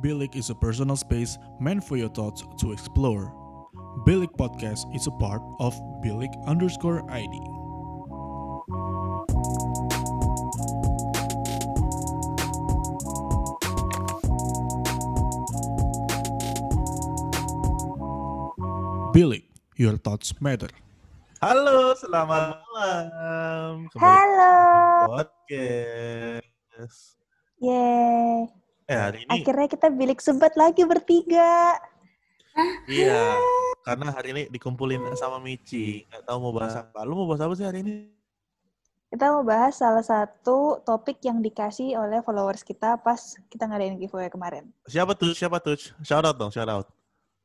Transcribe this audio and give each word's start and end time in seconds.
Bilik 0.00 0.34
is 0.34 0.48
a 0.48 0.56
personal 0.56 0.96
space 0.96 1.36
meant 1.60 1.84
for 1.84 2.00
your 2.00 2.08
thoughts 2.08 2.40
to 2.64 2.72
explore. 2.72 3.36
Bilik 4.08 4.32
Podcast 4.40 4.88
is 4.96 5.04
a 5.04 5.12
part 5.20 5.44
of 5.60 5.76
Bilik 6.00 6.32
underscore 6.48 7.04
ID. 7.12 7.36
Bilik, 19.12 19.44
your 19.76 20.00
thoughts 20.00 20.32
matter. 20.40 20.72
Halo, 21.44 21.92
selamat 21.92 22.64
malam. 22.72 23.84
Kembali 23.92 24.00
Halo. 24.00 24.52
podcast. 25.12 27.20
Yeay. 27.60 28.48
Eh, 28.90 28.98
hari 28.98 29.22
ini 29.22 29.30
Akhirnya 29.30 29.68
kita 29.70 29.86
bilik 29.86 30.18
sebat 30.18 30.58
lagi 30.58 30.82
bertiga. 30.82 31.78
iya, 32.90 33.38
karena 33.86 34.10
hari 34.10 34.34
ini 34.34 34.42
dikumpulin 34.50 35.14
sama 35.14 35.38
Michi. 35.38 36.02
Gak 36.10 36.26
tahu 36.26 36.50
mau 36.50 36.50
bahas 36.50 36.74
apa. 36.74 37.06
Lu 37.06 37.14
mau 37.14 37.30
bahas 37.30 37.46
apa 37.46 37.54
sih 37.54 37.62
hari 37.62 37.86
ini? 37.86 38.10
Kita 39.14 39.30
mau 39.30 39.46
bahas 39.46 39.78
salah 39.78 40.02
satu 40.02 40.82
topik 40.82 41.22
yang 41.22 41.38
dikasih 41.38 41.94
oleh 42.02 42.18
followers 42.26 42.66
kita 42.66 42.98
pas 42.98 43.38
kita 43.46 43.70
ngadain 43.70 43.94
giveaway 43.94 44.26
kemarin. 44.26 44.66
Siapa 44.90 45.14
tuh? 45.14 45.38
Siapa 45.38 45.62
tuh? 45.62 45.78
Shout 46.02 46.26
out 46.26 46.34
dong, 46.34 46.50
shout 46.50 46.66
out. 46.66 46.90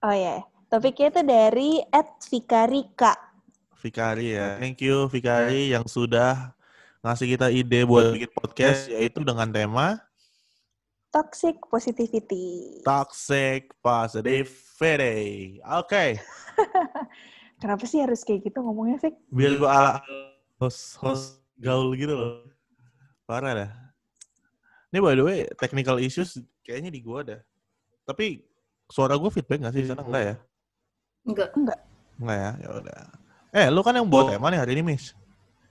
Oh 0.02 0.14
ya, 0.18 0.42
topiknya 0.74 1.14
itu 1.14 1.22
dari 1.22 1.72
Ed 1.94 2.10
Vikarika. 2.26 3.14
Fikari 3.78 4.34
ya. 4.34 4.58
Thank 4.58 4.82
you 4.82 5.06
Fikari 5.14 5.70
yang 5.70 5.86
sudah 5.86 6.58
ngasih 7.06 7.38
kita 7.38 7.54
ide 7.54 7.86
buat 7.86 8.18
bikin 8.18 8.34
podcast 8.34 8.90
yaitu 8.90 9.22
dengan 9.22 9.46
tema 9.54 10.05
Toxic 11.16 11.56
Positivity. 11.72 12.84
Toxic 12.84 13.72
Positivity. 13.80 15.64
Oke, 15.64 16.20
Kenapa 17.64 17.88
sih 17.88 18.04
harus 18.04 18.20
kayak 18.28 18.52
gitu 18.52 18.60
ngomongnya, 18.60 19.00
Fik? 19.00 19.16
biar 19.32 19.56
gua 19.56 19.70
ala 19.72 19.92
host 20.60 21.00
host 21.00 21.40
gaul 21.56 21.96
gitu 21.96 22.12
loh. 22.12 22.44
Parah 23.24 23.56
dah. 23.56 23.72
Ini 24.92 25.00
by 25.00 25.16
the 25.16 25.24
way, 25.24 25.40
technical 25.56 26.04
issues 26.04 26.36
kayaknya 26.68 26.92
di 26.92 27.00
gua 27.00 27.24
dah. 27.24 27.40
Tapi 28.04 28.44
suara 28.92 29.16
gua 29.16 29.32
feedback 29.32 29.64
nggak 29.64 29.72
sih 29.72 29.88
di 29.88 29.90
sana? 29.96 30.04
Enggak 30.04 30.24
ya? 30.28 30.36
Enggak. 31.24 31.50
Enggak. 31.56 31.80
Enggak 32.20 32.38
ya? 32.44 32.52
Ya 32.60 32.70
udah. 32.76 33.00
Eh, 33.56 33.68
lu 33.72 33.80
kan 33.88 33.96
yang 33.96 34.08
buat 34.12 34.36
tema 34.36 34.52
nih 34.52 34.60
hari 34.60 34.76
ini, 34.76 34.84
Miss. 34.84 35.16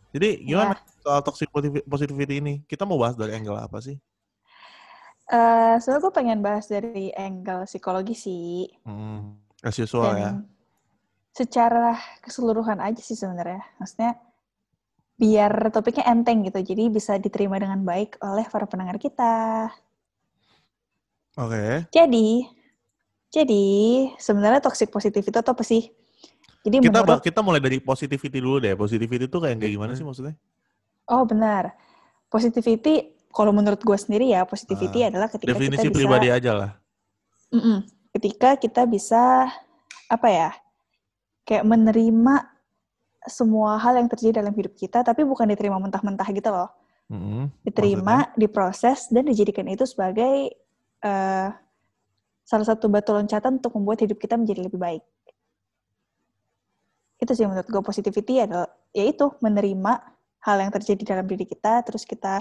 Jadi 0.09 0.41
gimana 0.41 0.73
soal 1.05 1.21
toxic 1.21 1.53
positiv- 1.53 1.85
positivity 1.85 2.41
ini? 2.41 2.65
Kita 2.65 2.89
mau 2.89 2.97
bahas 2.97 3.13
dari 3.13 3.37
angle 3.37 3.61
apa 3.61 3.85
sih? 3.85 4.01
Eh, 5.25 5.75
soalnya 5.81 6.01
gue 6.05 6.13
pengen 6.13 6.45
bahas 6.45 6.69
dari 6.69 7.09
angle 7.17 7.65
psikologi 7.65 8.13
sih. 8.13 8.69
Hmm, 8.85 9.41
as 9.65 9.81
usual 9.81 10.13
ya. 10.21 10.37
Dan 10.37 10.45
secara 11.33 11.97
keseluruhan 12.21 12.77
aja 12.85 13.01
sih 13.01 13.17
sebenarnya. 13.17 13.65
Maksudnya 13.81 14.21
biar 15.17 15.73
topiknya 15.73 16.05
enteng 16.13 16.45
gitu. 16.45 16.61
Jadi 16.61 16.93
bisa 16.93 17.17
diterima 17.17 17.57
dengan 17.57 17.81
baik 17.81 18.21
oleh 18.21 18.45
para 18.53 18.69
pendengar 18.69 19.01
kita. 19.01 19.73
Oke. 21.41 21.89
Jadi, 21.89 22.45
jadi 23.33 23.65
sebenarnya 24.21 24.61
toxic 24.61 24.93
positivity 24.93 25.33
itu 25.33 25.41
apa 25.41 25.65
sih? 25.65 25.89
Jadi 26.65 26.85
Kita 26.85 27.01
menurut, 27.01 27.21
kita 27.25 27.41
mulai 27.41 27.61
dari 27.65 27.81
positivity 27.81 28.39
dulu 28.45 28.61
deh. 28.61 28.77
Positivity 28.77 29.25
itu 29.25 29.39
kayak 29.41 29.57
kayak 29.57 29.73
gimana 29.73 29.93
sih 29.97 30.05
maksudnya? 30.05 30.37
oh 31.05 31.29
benar, 31.29 31.77
positivity 32.33 33.14
kalau 33.35 33.51
menurut 33.51 33.83
gue 33.83 33.99
sendiri 33.99 34.31
ya 34.31 34.47
positivity 34.47 35.03
Ah, 35.03 35.11
adalah 35.11 35.27
ketika 35.27 35.59
Definisi 35.59 35.91
kita 35.91 35.91
bisa, 35.91 35.99
pribadi 35.99 36.29
aja 36.31 36.53
lah. 36.55 36.71
Mm-mm. 37.51 37.79
ketika 38.15 38.55
kita 38.55 38.87
bisa 38.87 39.51
apa 40.07 40.29
ya, 40.31 40.51
kayak 41.43 41.67
menerima 41.67 42.47
semua 43.27 43.75
hal 43.83 43.99
yang 43.99 44.07
terjadi 44.07 44.39
dalam 44.39 44.55
hidup 44.55 44.79
kita, 44.79 45.03
tapi 45.03 45.27
bukan 45.27 45.51
diterima 45.51 45.83
mentah-mentah 45.83 46.29
gitu 46.31 46.51
loh. 46.55 46.71
Mm-mm. 47.05 47.53
diterima, 47.61 48.33
diproses, 48.33 49.13
dan 49.13 49.29
dijadikan 49.29 49.69
itu 49.69 49.85
sebagai 49.85 50.57
eh, 51.05 51.49
salah 52.45 52.67
satu 52.69 52.89
batu 52.89 53.13
loncatan 53.13 53.61
untuk 53.61 53.77
membuat 53.77 54.01
hidup 54.07 54.17
kita 54.17 54.41
menjadi 54.41 54.71
lebih 54.71 54.81
baik. 54.81 55.05
Itu 57.21 57.33
sih 57.37 57.45
menurut 57.45 57.69
gue 57.69 57.83
positivity 57.85 58.41
adalah 58.41 58.73
yaitu 58.97 59.33
menerima 59.43 59.93
hal 60.45 60.57
yang 60.61 60.73
terjadi 60.73 61.17
dalam 61.17 61.27
diri 61.29 61.45
kita, 61.49 61.85
terus 61.85 62.05
kita 62.05 62.41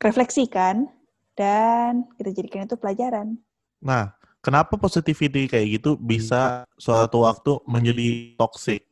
refleksikan 0.00 0.88
dan 1.36 2.06
kita 2.16 2.30
jadikan 2.32 2.64
itu 2.64 2.76
pelajaran. 2.78 3.36
Nah, 3.82 4.14
kenapa 4.40 4.78
positivity 4.78 5.50
kayak 5.50 5.82
gitu 5.82 5.98
bisa 5.98 6.64
suatu 6.78 7.26
waktu 7.26 7.58
menjadi 7.66 8.36
toxic, 8.38 8.86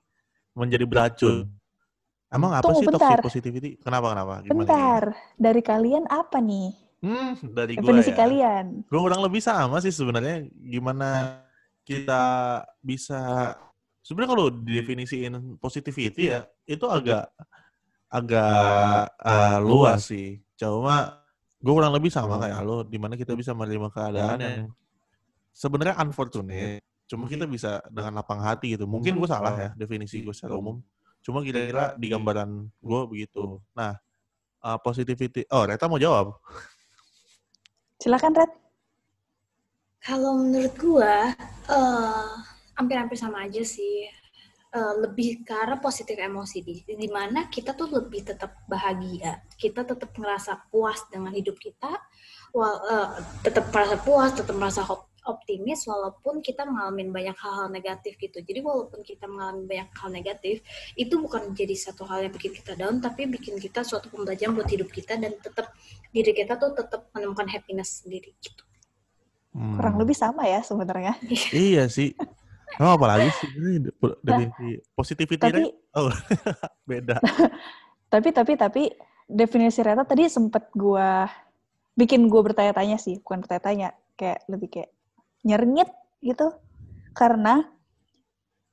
menjadi 0.53 0.85
beracun? 0.85 1.47
Emang 2.31 2.55
apa 2.55 2.71
Tunggu, 2.71 2.85
sih 2.85 2.87
toxic 2.87 3.19
bentar. 3.19 3.27
positivity? 3.27 3.71
Kenapa 3.83 4.15
kenapa? 4.15 4.35
Gimana, 4.43 4.63
Bentar, 4.67 5.03
dari 5.35 5.63
kalian 5.63 6.05
apa 6.11 6.39
nih 6.39 6.91
Hmm, 7.01 7.33
dari 7.57 7.81
gue 7.81 7.81
definisi 7.81 8.13
ya. 8.13 8.17
kalian? 8.21 8.67
Gue 8.85 9.01
kurang 9.01 9.25
lebih 9.25 9.41
sama 9.41 9.81
sih 9.81 9.89
sebenarnya. 9.93 10.45
Gimana 10.53 11.41
kita 11.89 12.23
bisa 12.85 13.57
sebenarnya 14.05 14.31
kalau 14.37 14.47
didefinisiin 14.53 15.57
positivity 15.57 16.29
ya 16.29 16.45
itu 16.69 16.85
agak 16.85 17.33
agak 18.13 19.09
uh, 19.17 19.59
luas 19.65 20.13
sih. 20.13 20.45
Cuma 20.61 21.25
gue 21.57 21.73
kurang 21.73 21.97
lebih 21.97 22.13
sama 22.13 22.37
kayak 22.37 22.61
lo, 22.61 22.85
di 22.85 23.01
mana 23.01 23.17
kita 23.17 23.33
bisa 23.33 23.57
menerima 23.57 23.89
keadaan 23.89 24.39
yang 24.41 24.69
sebenarnya 25.57 25.97
unfortunate. 26.05 26.85
Cuma 27.09 27.25
kita 27.25 27.49
bisa 27.49 27.81
dengan 27.89 28.21
lapang 28.21 28.45
hati 28.45 28.77
gitu. 28.77 28.85
Mungkin 28.85 29.17
gue 29.17 29.29
salah 29.29 29.57
ya 29.57 29.71
definisi 29.73 30.21
gue 30.21 30.37
secara 30.37 30.61
umum. 30.61 30.85
Cuma 31.25 31.41
kira-kira 31.41 31.97
di 31.97 32.13
gambaran 32.13 32.69
gue 32.77 33.01
begitu. 33.09 33.61
Nah, 33.73 33.97
uh, 34.65 34.79
positivity. 34.81 35.49
Oh, 35.49 35.65
Reta 35.65 35.89
mau 35.89 36.01
jawab? 36.01 36.37
Silakan 38.01 38.33
Red. 38.37 38.53
Kalau 40.01 40.33
menurut 40.41 40.73
gua, 40.81 41.29
eh, 41.69 42.29
hampir-hampir 42.73 43.21
sama 43.21 43.45
aja 43.45 43.61
sih. 43.61 44.09
Eh, 44.71 44.95
lebih 45.03 45.43
ke 45.43 45.51
arah 45.51 45.83
positif 45.83 46.15
emosi 46.15 46.63
di 46.63 46.87
di 46.87 47.11
mana 47.11 47.51
kita 47.51 47.75
tuh 47.75 47.91
lebih 47.91 48.23
tetap 48.23 48.63
bahagia 48.71 49.43
kita 49.59 49.83
tetap 49.83 50.15
ngerasa 50.15 50.71
puas 50.71 51.11
dengan 51.11 51.35
hidup 51.35 51.59
kita 51.59 51.91
wal, 52.55 52.79
eh, 52.87 53.19
tetap 53.43 53.67
merasa 53.75 53.99
puas 53.99 54.31
tetap 54.31 54.55
merasa 54.55 54.87
hop- 54.87 55.11
optimis 55.27 55.83
walaupun 55.91 56.39
kita 56.39 56.63
mengalami 56.71 57.03
banyak 57.11 57.35
hal-hal 57.35 57.67
negatif 57.67 58.15
gitu 58.15 58.39
jadi 58.47 58.63
walaupun 58.63 59.03
kita 59.03 59.27
mengalami 59.27 59.67
banyak 59.67 59.91
hal 59.91 60.11
negatif 60.15 60.63
itu 60.95 61.19
bukan 61.19 61.51
jadi 61.51 61.75
satu 61.75 62.07
hal 62.07 62.31
yang 62.31 62.35
bikin 62.39 62.55
kita 62.55 62.79
down 62.79 63.03
tapi 63.03 63.27
bikin 63.27 63.59
kita 63.59 63.83
suatu 63.83 64.07
pembelajaran 64.07 64.55
buat 64.55 64.71
hidup 64.71 64.87
kita 64.95 65.19
dan 65.19 65.35
tetap 65.43 65.75
diri 66.15 66.31
kita 66.31 66.55
tuh 66.55 66.79
tetap 66.79 67.11
menemukan 67.11 67.51
happiness 67.51 68.07
sendiri 68.07 68.39
gitu 68.39 68.63
Hmm. 69.51 69.75
Kurang 69.75 69.99
lebih 69.99 70.15
sama 70.15 70.47
ya 70.47 70.63
sebenarnya. 70.63 71.19
Iya 71.51 71.91
sih. 71.91 72.15
Oh, 72.79 72.95
apalagi 72.95 73.29
sih 73.43 73.51
definisi 74.23 74.79
positivity 74.95 75.43
Tapi 75.43 75.67
rate? 75.67 75.75
Oh, 75.99 76.13
beda. 76.91 77.19
tapi 78.13 78.29
tapi 78.31 78.53
tapi 78.55 78.83
definisi 79.27 79.83
Reta 79.83 80.07
tadi 80.07 80.27
sempet 80.31 80.71
gua 80.75 81.27
bikin 81.99 82.31
gua 82.31 82.47
bertanya-tanya 82.47 82.99
sih 82.99 83.19
bukan 83.23 83.43
bertanya-tanya 83.43 83.95
kayak 84.15 84.47
lebih 84.51 84.69
kayak 84.71 84.91
nyernyet 85.47 85.91
gitu 86.23 86.55
karena 87.15 87.67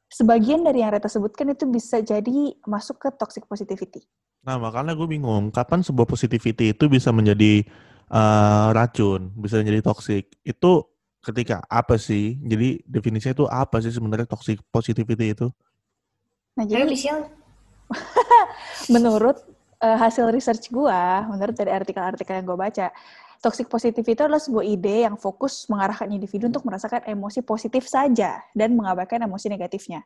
sebagian 0.10 0.66
dari 0.66 0.82
yang 0.82 0.94
Reta 0.94 1.10
sebutkan 1.10 1.54
itu 1.54 1.70
bisa 1.70 2.02
jadi 2.02 2.58
masuk 2.66 2.98
ke 3.02 3.10
toxic 3.18 3.46
positivity 3.46 4.06
Nah, 4.48 4.56
makanya 4.56 4.96
gue 4.96 5.08
bingung 5.12 5.52
kapan 5.52 5.84
sebuah 5.84 6.08
positivity 6.08 6.72
itu 6.72 6.88
bisa 6.88 7.12
menjadi 7.12 7.68
eh, 8.08 8.68
racun, 8.72 9.36
bisa 9.36 9.60
menjadi 9.60 9.84
toxic. 9.84 10.32
Itu 10.48 10.88
ketika 11.24 11.64
apa 11.68 11.96
sih? 11.98 12.38
Jadi 12.42 12.82
definisinya 12.88 13.34
itu 13.34 13.46
apa 13.50 13.82
sih 13.84 13.92
sebenarnya 13.94 14.28
toxic 14.30 14.62
positivity 14.72 15.34
itu? 15.34 15.50
nah 16.58 16.66
jadi 16.66 16.90
Michelle 16.90 17.30
menurut 18.94 19.38
eh, 19.78 19.98
hasil 20.02 20.34
research 20.34 20.74
gua 20.74 21.22
menurut 21.30 21.54
dari 21.54 21.70
artikel-artikel 21.70 22.34
yang 22.34 22.50
gue 22.50 22.58
baca 22.58 22.90
toxic 23.46 23.70
positivity 23.70 24.18
itu 24.18 24.26
adalah 24.26 24.42
sebuah 24.42 24.66
ide 24.66 25.06
yang 25.06 25.14
fokus 25.22 25.70
mengarahkan 25.70 26.10
individu 26.10 26.50
untuk 26.50 26.66
merasakan 26.66 27.06
emosi 27.06 27.46
positif 27.46 27.86
saja 27.86 28.42
dan 28.58 28.74
mengabaikan 28.74 29.22
emosi 29.22 29.54
negatifnya 29.54 30.02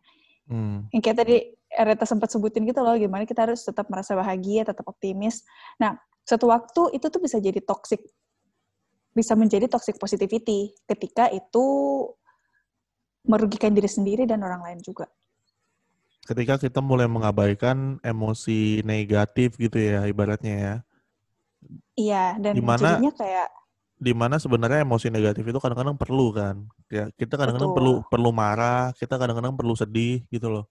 Hmm. 0.51 0.89
yang 0.91 0.99
kayak 0.99 1.17
tadi 1.23 1.35
Reta 1.71 2.03
sempat 2.03 2.27
sebutin 2.27 2.67
gitu 2.67 2.83
loh, 2.83 2.99
gimana 2.99 3.23
kita 3.23 3.47
harus 3.47 3.63
tetap 3.63 3.87
merasa 3.87 4.11
bahagia, 4.11 4.67
tetap 4.67 4.83
optimis. 4.83 5.47
Nah, 5.79 5.95
suatu 6.27 6.51
waktu 6.51 6.99
itu 6.99 7.07
tuh 7.07 7.21
bisa 7.23 7.39
jadi 7.39 7.63
toxic, 7.63 8.03
bisa 9.11 9.35
menjadi 9.35 9.67
toxic 9.67 9.99
positivity 9.99 10.71
ketika 10.87 11.27
itu 11.31 11.65
merugikan 13.27 13.75
diri 13.75 13.87
sendiri 13.91 14.23
dan 14.25 14.41
orang 14.41 14.63
lain 14.63 14.79
juga. 14.81 15.05
Ketika 16.25 16.57
kita 16.61 16.79
mulai 16.79 17.09
mengabaikan 17.09 17.99
emosi 18.01 18.85
negatif 18.87 19.57
gitu 19.57 19.77
ya 19.77 20.05
ibaratnya 20.07 20.55
ya. 20.55 20.75
Iya, 21.97 22.25
dan 22.39 22.53
Dimana- 22.57 22.97
jadinya 22.97 23.13
kayak 23.13 23.49
di 24.01 24.13
mana 24.17 24.41
sebenarnya 24.41 24.81
emosi 24.81 25.13
negatif 25.13 25.45
itu 25.45 25.59
kadang-kadang 25.61 25.93
perlu 25.93 26.33
kan. 26.33 26.65
Ya, 26.89 27.13
kita 27.13 27.37
kadang-kadang 27.37 27.77
perlu 27.77 28.01
perlu 28.09 28.29
marah, 28.33 28.89
kita 28.97 29.13
kadang-kadang 29.21 29.53
perlu 29.53 29.77
sedih 29.77 30.25
gitu 30.33 30.49
loh. 30.49 30.65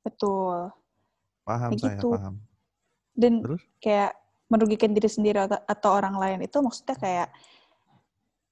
Betul. 0.00 0.72
Paham 1.44 1.76
Kayak 1.76 1.82
saya, 1.84 1.96
gitu. 2.00 2.08
paham. 2.16 2.34
Dan 3.12 3.32
Terus? 3.44 3.62
kayak 3.84 4.12
merugikan 4.54 4.94
diri 4.94 5.10
sendiri 5.10 5.50
atau, 5.50 5.58
atau 5.66 5.90
orang 5.90 6.14
lain 6.14 6.46
itu 6.46 6.56
maksudnya 6.62 6.94
kayak 6.94 7.28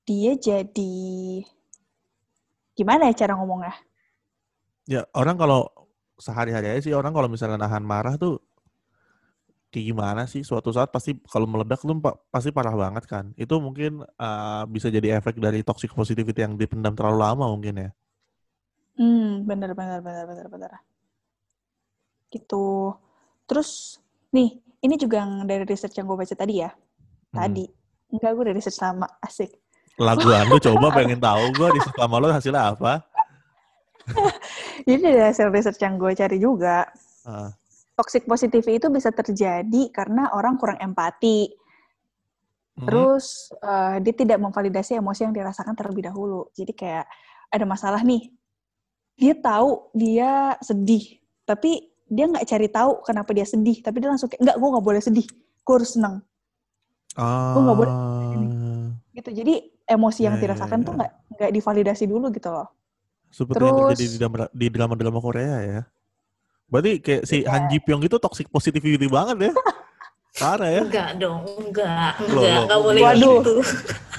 dia 0.02 0.34
jadi 0.34 0.94
gimana 2.74 3.06
ya 3.06 3.14
cara 3.14 3.38
ngomongnya? 3.38 3.74
Ya, 4.90 5.06
orang 5.14 5.38
kalau 5.38 5.70
sehari-hari 6.18 6.74
aja 6.74 6.82
sih 6.82 6.94
orang 6.94 7.14
kalau 7.14 7.30
misalnya 7.30 7.54
nahan 7.54 7.86
marah 7.86 8.18
tuh 8.18 8.42
kayak 9.70 9.86
gimana 9.94 10.22
sih? 10.26 10.42
Suatu 10.42 10.74
saat 10.74 10.90
pasti 10.90 11.14
kalau 11.30 11.46
meledak 11.46 11.78
tuh 11.80 11.94
pa- 12.02 12.18
pasti 12.34 12.50
parah 12.50 12.74
banget 12.74 13.06
kan. 13.06 13.30
Itu 13.38 13.62
mungkin 13.62 14.02
uh, 14.02 14.64
bisa 14.66 14.90
jadi 14.90 15.22
efek 15.22 15.38
dari 15.38 15.62
toxic 15.62 15.94
positivity 15.94 16.42
yang 16.42 16.58
dipendam 16.58 16.98
terlalu 16.98 17.18
lama 17.22 17.46
mungkin 17.46 17.74
ya. 17.78 17.90
Hmm, 18.98 19.48
bener 19.48 19.72
bener 19.72 20.02
bener 20.04 20.24
bener 20.26 20.46
bener. 20.50 20.72
Gitu. 22.28 22.92
Terus 23.48 24.00
nih, 24.32 24.60
ini 24.82 24.94
juga 24.98 25.22
yang 25.22 25.46
dari 25.46 25.62
research 25.62 25.94
yang 25.94 26.10
gue 26.10 26.18
baca 26.18 26.34
tadi 26.34 26.58
ya. 26.58 26.70
Hmm. 26.70 27.38
Tadi. 27.38 27.64
Enggak, 28.12 28.30
gue 28.34 28.44
dari 28.50 28.56
research 28.58 28.78
sama. 28.78 29.06
Asik. 29.22 29.50
Lagu 29.96 30.26
Anda 30.34 30.58
coba 30.58 30.86
pengen 30.92 31.22
tahu 31.22 31.42
gue 31.54 31.68
di 31.78 31.80
selama 31.86 32.14
lo 32.18 32.26
hasilnya 32.34 32.62
apa? 32.74 32.92
Jadi 34.86 34.98
dari 34.98 35.22
hasil 35.22 35.48
research 35.54 35.80
yang 35.80 35.94
gue 35.94 36.12
cari 36.18 36.42
juga, 36.42 36.90
Ah, 37.22 37.54
toxic 37.94 38.26
positivity 38.26 38.82
itu 38.82 38.90
bisa 38.90 39.14
terjadi 39.14 39.94
karena 39.94 40.34
orang 40.34 40.58
kurang 40.58 40.78
empati. 40.82 41.54
mhm. 42.74 42.86
Terus 42.90 43.54
eh, 43.62 43.96
dia 44.02 44.14
tidak 44.16 44.38
memvalidasi 44.42 44.98
emosi 44.98 45.30
yang 45.30 45.34
dirasakan 45.36 45.78
terlebih 45.78 46.10
dahulu. 46.10 46.50
Jadi 46.50 46.72
kayak 46.74 47.06
ada 47.52 47.62
masalah 47.62 48.02
nih. 48.02 48.26
Dia 49.14 49.38
tahu 49.38 49.92
dia 49.94 50.56
sedih, 50.64 51.20
tapi 51.46 51.91
dia 52.12 52.28
nggak 52.28 52.44
cari 52.44 52.68
tahu 52.68 53.00
kenapa 53.00 53.32
dia 53.32 53.42
sedih. 53.42 53.80
Tapi 53.80 53.96
dia 53.98 54.08
langsung 54.08 54.28
kayak, 54.28 54.40
enggak, 54.40 54.56
gue 54.56 54.68
nggak 54.68 54.84
boleh 54.84 55.00
sedih. 55.00 55.26
Gue 55.62 55.74
harus 55.74 55.90
senang. 55.90 56.20
Ah, 57.14 57.56
nggak 57.56 57.76
boleh 57.76 57.92
Gitu. 59.12 59.28
Jadi 59.34 59.54
emosi 59.84 60.20
yang 60.22 60.36
Ya, 60.36 60.40
dirasakan 60.42 60.78
ya, 60.78 60.84
tuh 60.84 60.92
ya. 60.92 60.98
nggak 60.98 61.10
nggak 61.32 61.50
divalidasi 61.52 62.04
dulu 62.06 62.28
gitu 62.30 62.48
loh. 62.48 62.68
seperti 63.28 63.64
yang 63.64 63.76
terjadi 63.78 63.96
Terus- 63.96 64.12
di 64.12 64.18
drama 64.18 64.36
di 64.52 64.66
drama-drama 64.68 65.18
Korea 65.18 65.56
ya. 65.62 65.80
Berarti 66.68 66.92
kayak 66.98 67.22
si 67.24 67.40
Iya. 67.40 67.48
Han 67.50 67.62
Ji 67.66 67.78
Pyong 67.78 68.02
itu 68.02 68.16
toxic 68.16 68.48
positivity 68.48 69.08
banget 69.08 69.48
ya. 69.48 69.52
Parah 70.40 70.68
ya. 70.68 70.80
Enggak 70.84 71.10
dong, 71.16 71.40
enggak, 71.58 72.12
enggak, 72.18 72.28
loh, 72.28 72.62
enggak 72.64 72.80
boleh 72.80 73.00
Waduh. 73.08 73.36
gitu. 73.40 73.54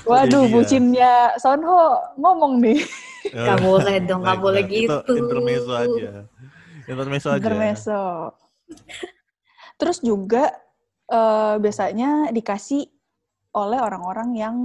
Waduh, 0.04 0.44
bucinnya 0.50 1.12
Sonho 1.38 1.82
ngomong 2.18 2.58
nih. 2.58 2.82
Enggak 3.30 3.58
boleh 3.62 3.96
dong, 4.02 4.22
enggak 4.22 4.42
boleh 4.42 4.62
gitu. 4.66 4.98
Itu 4.98 5.14
intermezzo 5.16 5.74
aja. 5.74 6.10
Intermezzo 6.88 7.28
aja. 7.32 7.40
Intermezzo. 7.40 8.02
Terus 9.80 9.98
juga 10.00 10.52
eh, 11.04 11.56
biasanya 11.60 12.32
dikasih 12.32 12.88
oleh 13.54 13.80
orang-orang 13.80 14.30
yang 14.34 14.56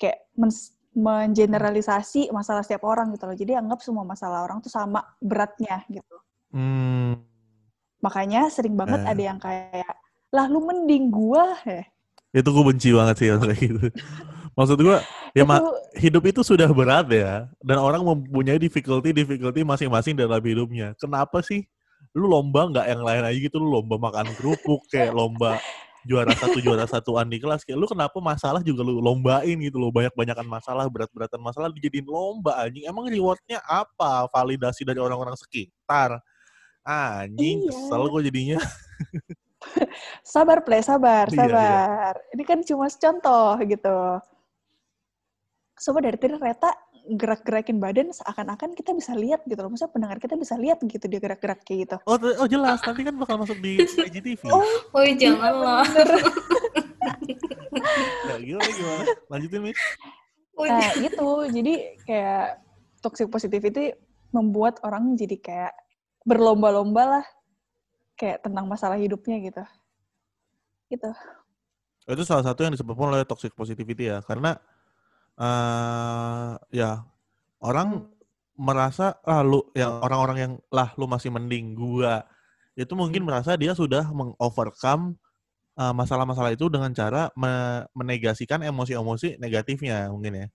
kayak 0.00 0.32
men- 0.34 0.72
mengeneralisasi 0.92 2.28
masalah 2.32 2.60
setiap 2.64 2.84
orang 2.84 3.12
gitu 3.16 3.24
loh. 3.24 3.36
Jadi 3.36 3.52
anggap 3.56 3.80
semua 3.80 4.04
masalah 4.04 4.44
orang 4.44 4.60
tuh 4.60 4.68
sama 4.72 5.00
beratnya 5.20 5.84
gitu. 5.88 6.16
Hmm. 6.52 7.16
Makanya 8.04 8.52
sering 8.52 8.76
banget 8.76 9.00
Eh. 9.06 9.10
ada 9.14 9.22
yang 9.22 9.38
kayak, 9.40 9.94
lah 10.32 10.46
lu 10.50 10.60
mending 10.64 11.08
gua 11.08 11.56
ya. 11.64 11.84
Itu 12.32 12.48
gue 12.48 12.64
benci 12.64 12.88
banget 12.96 13.16
sih 13.20 13.28
orang 13.28 13.52
kayak 13.52 13.60
gitu. 13.60 13.86
Maksud 14.52 14.76
gue, 14.84 14.98
ya 15.32 15.44
Itu 15.48 15.68
hidup 15.96 16.22
itu 16.28 16.40
sudah 16.44 16.68
berat 16.68 17.08
ya. 17.08 17.48
Dan 17.64 17.80
orang 17.80 18.04
mempunyai 18.04 18.60
difficulty-difficulty 18.60 19.64
masing-masing 19.64 20.12
dalam 20.16 20.40
hidupnya. 20.44 20.92
Kenapa 21.00 21.40
sih? 21.40 21.64
Lu 22.12 22.28
lomba 22.28 22.68
nggak 22.68 22.86
yang 22.92 23.00
lain 23.00 23.22
aja 23.24 23.38
gitu. 23.40 23.56
Lu 23.56 23.72
lomba 23.80 23.96
makan 23.96 24.28
kerupuk, 24.36 24.84
kayak 24.92 25.16
lomba 25.16 25.56
juara 26.04 26.34
satu, 26.36 26.58
juara 26.60 26.84
satuan 26.84 27.32
di 27.32 27.40
kelas. 27.40 27.64
Kayak 27.64 27.78
lu 27.80 27.86
kenapa 27.88 28.18
masalah 28.20 28.60
juga 28.60 28.84
lu 28.84 29.00
lombain 29.00 29.56
gitu 29.56 29.80
loh. 29.80 29.88
Banyak-banyakan 29.88 30.44
masalah, 30.44 30.84
berat-beratan 30.92 31.40
masalah 31.40 31.72
dijadiin 31.72 32.04
lomba 32.04 32.60
anjing. 32.60 32.84
Emang 32.84 33.08
rewardnya 33.08 33.64
apa? 33.64 34.28
Validasi 34.28 34.84
dari 34.84 35.00
orang-orang 35.00 35.38
sekitar. 35.40 36.20
Anjing, 36.82 37.62
Iya. 37.62 37.70
kesel 37.72 38.02
gue 38.10 38.20
jadinya. 38.26 38.58
sabar 40.26 40.58
play, 40.66 40.82
sabar, 40.82 41.30
Iya, 41.30 41.34
iya. 41.38 41.40
sabar. 41.46 42.14
Ini 42.34 42.42
kan 42.42 42.58
cuma 42.66 42.90
contoh 42.90 43.54
gitu. 43.62 43.98
Coba 45.82 45.98
dari 45.98 46.14
tadi 46.14 46.38
Reta 46.38 46.70
gerak-gerakin 47.02 47.82
badan 47.82 48.14
seakan-akan 48.14 48.78
kita 48.78 48.94
bisa 48.94 49.18
lihat 49.18 49.42
gitu 49.50 49.58
loh. 49.58 49.74
Maksudnya 49.74 49.90
pendengar 49.90 50.18
kita 50.22 50.38
bisa 50.38 50.54
lihat 50.54 50.78
gitu 50.86 51.02
dia 51.10 51.18
gerak-gerak 51.18 51.66
kayak 51.66 51.78
gitu. 51.90 51.96
Oh, 52.06 52.14
oh 52.14 52.46
jelas. 52.46 52.78
Nanti 52.86 53.02
kan 53.02 53.14
bakal 53.18 53.42
masuk 53.42 53.58
di 53.58 53.82
IGTV. 53.82 54.42
Oh, 54.54 54.62
Woi, 54.94 55.18
janganlah. 55.18 55.82
bener. 55.90 56.10
Ya, 58.30 58.34
gimana, 58.46 58.70
gimana? 58.70 59.04
Lanjutin, 59.26 59.60
Miss. 59.66 59.78
Woi, 60.54 60.68
Nah, 60.70 60.90
itu. 61.02 61.30
Jadi 61.50 61.74
kayak 62.06 62.46
toxic 63.02 63.26
positivity 63.26 63.90
membuat 64.30 64.78
orang 64.86 65.18
jadi 65.18 65.36
kayak 65.42 65.74
berlomba-lomba 66.22 67.18
lah 67.18 67.24
kayak 68.14 68.46
tentang 68.46 68.70
masalah 68.70 68.94
hidupnya 68.94 69.42
gitu. 69.42 69.64
Gitu. 70.86 71.10
Itu 72.06 72.22
salah 72.22 72.46
satu 72.46 72.62
yang 72.62 72.70
disebabkan 72.78 73.10
oleh 73.10 73.26
toxic 73.26 73.50
positivity 73.58 74.06
ya. 74.06 74.22
Karena 74.22 74.54
eh 75.40 76.50
ya 76.74 77.04
orang 77.64 78.08
merasa 78.58 79.16
ah 79.24 79.42
lu 79.44 79.64
yang 79.74 80.00
orang-orang 80.04 80.38
yang 80.38 80.52
lah 80.72 80.92
lu 81.00 81.06
masih 81.08 81.30
mending 81.32 81.74
gua 81.78 82.24
itu 82.76 82.92
mungkin 82.96 83.24
merasa 83.28 83.56
dia 83.60 83.72
sudah 83.76 84.04
mengovercome 84.12 85.16
eh, 85.80 85.94
masalah-masalah 85.94 86.52
itu 86.56 86.66
dengan 86.72 86.92
cara 86.96 87.30
me- 87.38 87.86
menegasikan 87.96 88.60
emosi-emosi 88.66 89.38
negatifnya 89.42 90.10
mungkin 90.12 90.34
ya. 90.46 90.48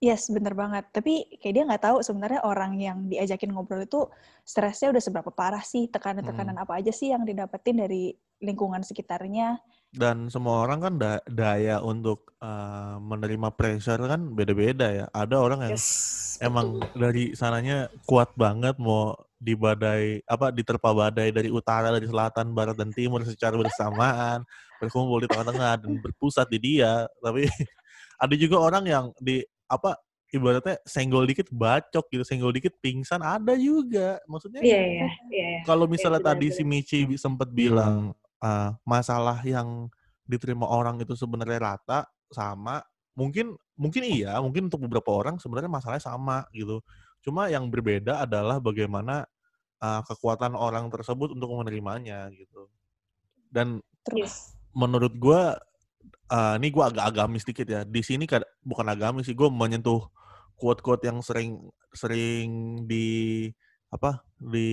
Yes, 0.00 0.32
bener 0.32 0.56
banget. 0.56 0.88
Tapi 0.96 1.28
kayak 1.40 1.54
dia 1.56 1.64
nggak 1.68 1.84
tahu 1.84 1.96
sebenarnya 2.00 2.40
orang 2.40 2.72
yang 2.80 2.98
diajakin 3.12 3.52
ngobrol 3.52 3.84
itu 3.84 4.08
stresnya 4.48 4.88
udah 4.96 5.02
seberapa 5.04 5.28
parah 5.28 5.60
sih, 5.60 5.92
tekanan-tekanan 5.92 6.56
apa 6.56 6.80
aja 6.80 6.88
sih 6.88 7.12
yang 7.12 7.28
didapetin 7.28 7.76
dari 7.84 8.16
lingkungan 8.40 8.80
sekitarnya. 8.80 9.60
Dan 9.90 10.30
semua 10.30 10.62
orang 10.62 10.78
kan 10.80 10.94
da- 11.02 11.24
daya 11.26 11.82
untuk 11.82 12.30
eh, 12.38 12.96
menerima 13.02 13.50
pressure 13.58 14.00
kan 14.06 14.32
beda-beda 14.32 14.86
ya. 14.90 15.06
Ada 15.10 15.36
orang 15.36 15.66
yang 15.66 15.74
yes, 15.74 16.38
emang 16.40 16.78
betul. 16.78 16.96
dari 16.96 17.24
sananya 17.34 17.90
kuat 18.06 18.32
banget 18.38 18.78
mau 18.78 19.18
di 19.40 19.56
badai 19.56 20.20
apa 20.28 20.52
diterpa 20.52 20.92
badai 20.92 21.32
dari 21.32 21.48
utara 21.48 21.88
dari 21.88 22.04
selatan 22.04 22.52
barat 22.52 22.76
dan 22.76 22.92
timur 22.92 23.24
secara 23.24 23.56
bersamaan 23.56 24.44
berkumpul 24.76 25.16
di 25.24 25.32
tengah-tengah 25.32 25.80
dan 25.80 25.96
berpusat 25.96 26.44
di 26.52 26.60
dia 26.60 27.08
tapi 27.24 27.48
ada 28.24 28.34
juga 28.36 28.60
orang 28.60 28.84
yang 28.84 29.04
di 29.16 29.40
apa 29.64 29.96
ibaratnya 30.28 30.76
senggol 30.84 31.24
dikit 31.24 31.48
bacok 31.48 32.04
gitu 32.12 32.22
senggol 32.22 32.52
dikit 32.52 32.76
pingsan 32.84 33.24
ada 33.24 33.56
juga 33.56 34.20
maksudnya 34.28 34.60
iya, 34.60 34.80
iya. 34.84 35.08
iya. 35.32 35.48
kalau 35.64 35.88
misalnya 35.88 36.20
benar, 36.20 36.36
tadi 36.36 36.46
benar. 36.52 36.56
si 36.56 36.62
Michi 36.62 37.00
sempat 37.16 37.48
bilang 37.48 38.12
ah, 38.44 38.76
masalah 38.84 39.40
yang 39.44 39.88
diterima 40.28 40.66
orang 40.68 41.00
itu 41.02 41.14
sebenarnya 41.18 41.58
rata 41.58 42.06
sama 42.30 42.80
mungkin 43.18 43.58
mungkin 43.74 44.02
iya 44.06 44.38
mungkin 44.38 44.70
untuk 44.70 44.86
beberapa 44.86 45.10
orang 45.10 45.36
sebenarnya 45.42 45.70
masalahnya 45.72 46.04
sama 46.04 46.46
gitu. 46.54 46.80
Cuma 47.20 47.52
yang 47.52 47.68
berbeda 47.68 48.24
adalah 48.24 48.62
bagaimana 48.62 49.26
ah, 49.82 50.00
kekuatan 50.04 50.54
orang 50.56 50.88
tersebut 50.92 51.36
untuk 51.36 51.50
menerimanya 51.56 52.28
gitu. 52.32 52.68
Dan 53.50 53.82
Terus, 54.06 54.54
menurut 54.72 55.12
gua 55.18 55.58
ah, 56.30 56.54
ini 56.56 56.70
gua 56.72 56.88
agak 56.92 57.12
agamis 57.12 57.44
dikit 57.44 57.66
ya 57.66 57.82
di 57.84 58.00
sini 58.04 58.24
kad- 58.30 58.46
bukan 58.64 58.86
agamis 58.88 59.28
sih 59.28 59.36
gua 59.36 59.50
menyentuh 59.52 60.06
quote-quote 60.60 61.08
yang 61.08 61.18
sering 61.24 61.56
sering 61.96 62.84
di 62.86 63.48
apa 63.90 64.22
di 64.38 64.70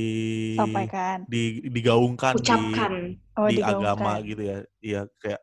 sampaikan. 0.53 1.25
di 1.25 1.65
digaungkan 1.67 2.37
Ucapkan. 2.37 3.17
Oh, 3.35 3.49
di 3.49 3.57
di 3.57 3.61
agama 3.65 4.21
gitu 4.21 4.41
ya. 4.45 4.57
Iya 4.79 5.01
kayak 5.17 5.41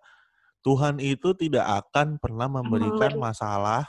Tuhan 0.63 0.97
itu 0.97 1.35
tidak 1.37 1.67
akan 1.85 2.17
pernah 2.17 2.49
memberikan 2.49 3.19
Memberi- 3.19 3.21
masalah 3.21 3.85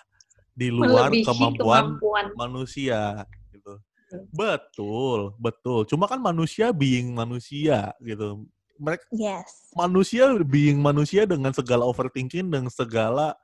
di 0.51 0.67
luar 0.73 1.07
Melebihi 1.13 1.23
kemampuan 1.23 1.83
kemampuan. 2.01 2.25
manusia 2.35 3.23
gitu. 3.53 3.79
Hmm. 4.11 4.25
Betul, 4.33 5.19
betul. 5.37 5.85
Cuma 5.87 6.09
kan 6.09 6.19
manusia 6.19 6.73
being 6.75 7.13
manusia 7.13 7.93
gitu. 8.01 8.43
Mereka 8.75 9.07
Yes. 9.15 9.71
manusia 9.71 10.35
being 10.43 10.83
manusia 10.83 11.23
dengan 11.23 11.55
segala 11.55 11.87
overthinking 11.87 12.51
dan 12.51 12.67
segala 12.67 13.37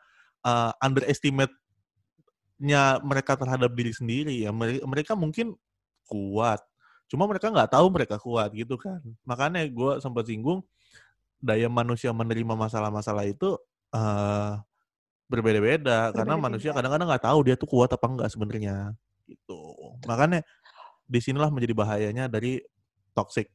uh, 0.44 0.76
underestimate-nya 0.84 1.54
mereka 3.02 3.40
terhadap 3.40 3.72
diri 3.72 3.94
sendiri 3.96 4.44
ya. 4.44 4.52
Mere- 4.52 4.84
Mereka 4.84 5.16
mungkin 5.16 5.56
kuat, 6.12 6.60
cuma 7.08 7.24
mereka 7.24 7.48
nggak 7.48 7.72
tahu 7.72 7.88
mereka 7.88 8.20
kuat 8.20 8.52
gitu 8.52 8.76
kan. 8.76 9.00
Makanya 9.24 9.64
gue 9.72 10.04
sempat 10.04 10.28
singgung 10.28 10.60
daya 11.40 11.72
manusia 11.72 12.12
menerima 12.12 12.54
masalah-masalah 12.54 13.26
itu 13.26 13.56
uh, 13.96 14.60
berbeda-beda 15.26 16.12
karena 16.14 16.36
Berbeda-beda. 16.38 16.46
manusia 16.46 16.70
kadang-kadang 16.76 17.08
nggak 17.10 17.26
tahu 17.26 17.40
dia 17.48 17.56
tuh 17.58 17.66
kuat 17.72 17.90
apa 17.90 18.06
enggak 18.06 18.30
sebenarnya 18.30 18.76
gitu 19.26 19.60
makanya 20.06 20.44
di 21.08 21.20
sinilah 21.24 21.48
menjadi 21.48 21.72
bahayanya 21.72 22.28
dari 22.28 22.60
toxic 23.16 23.48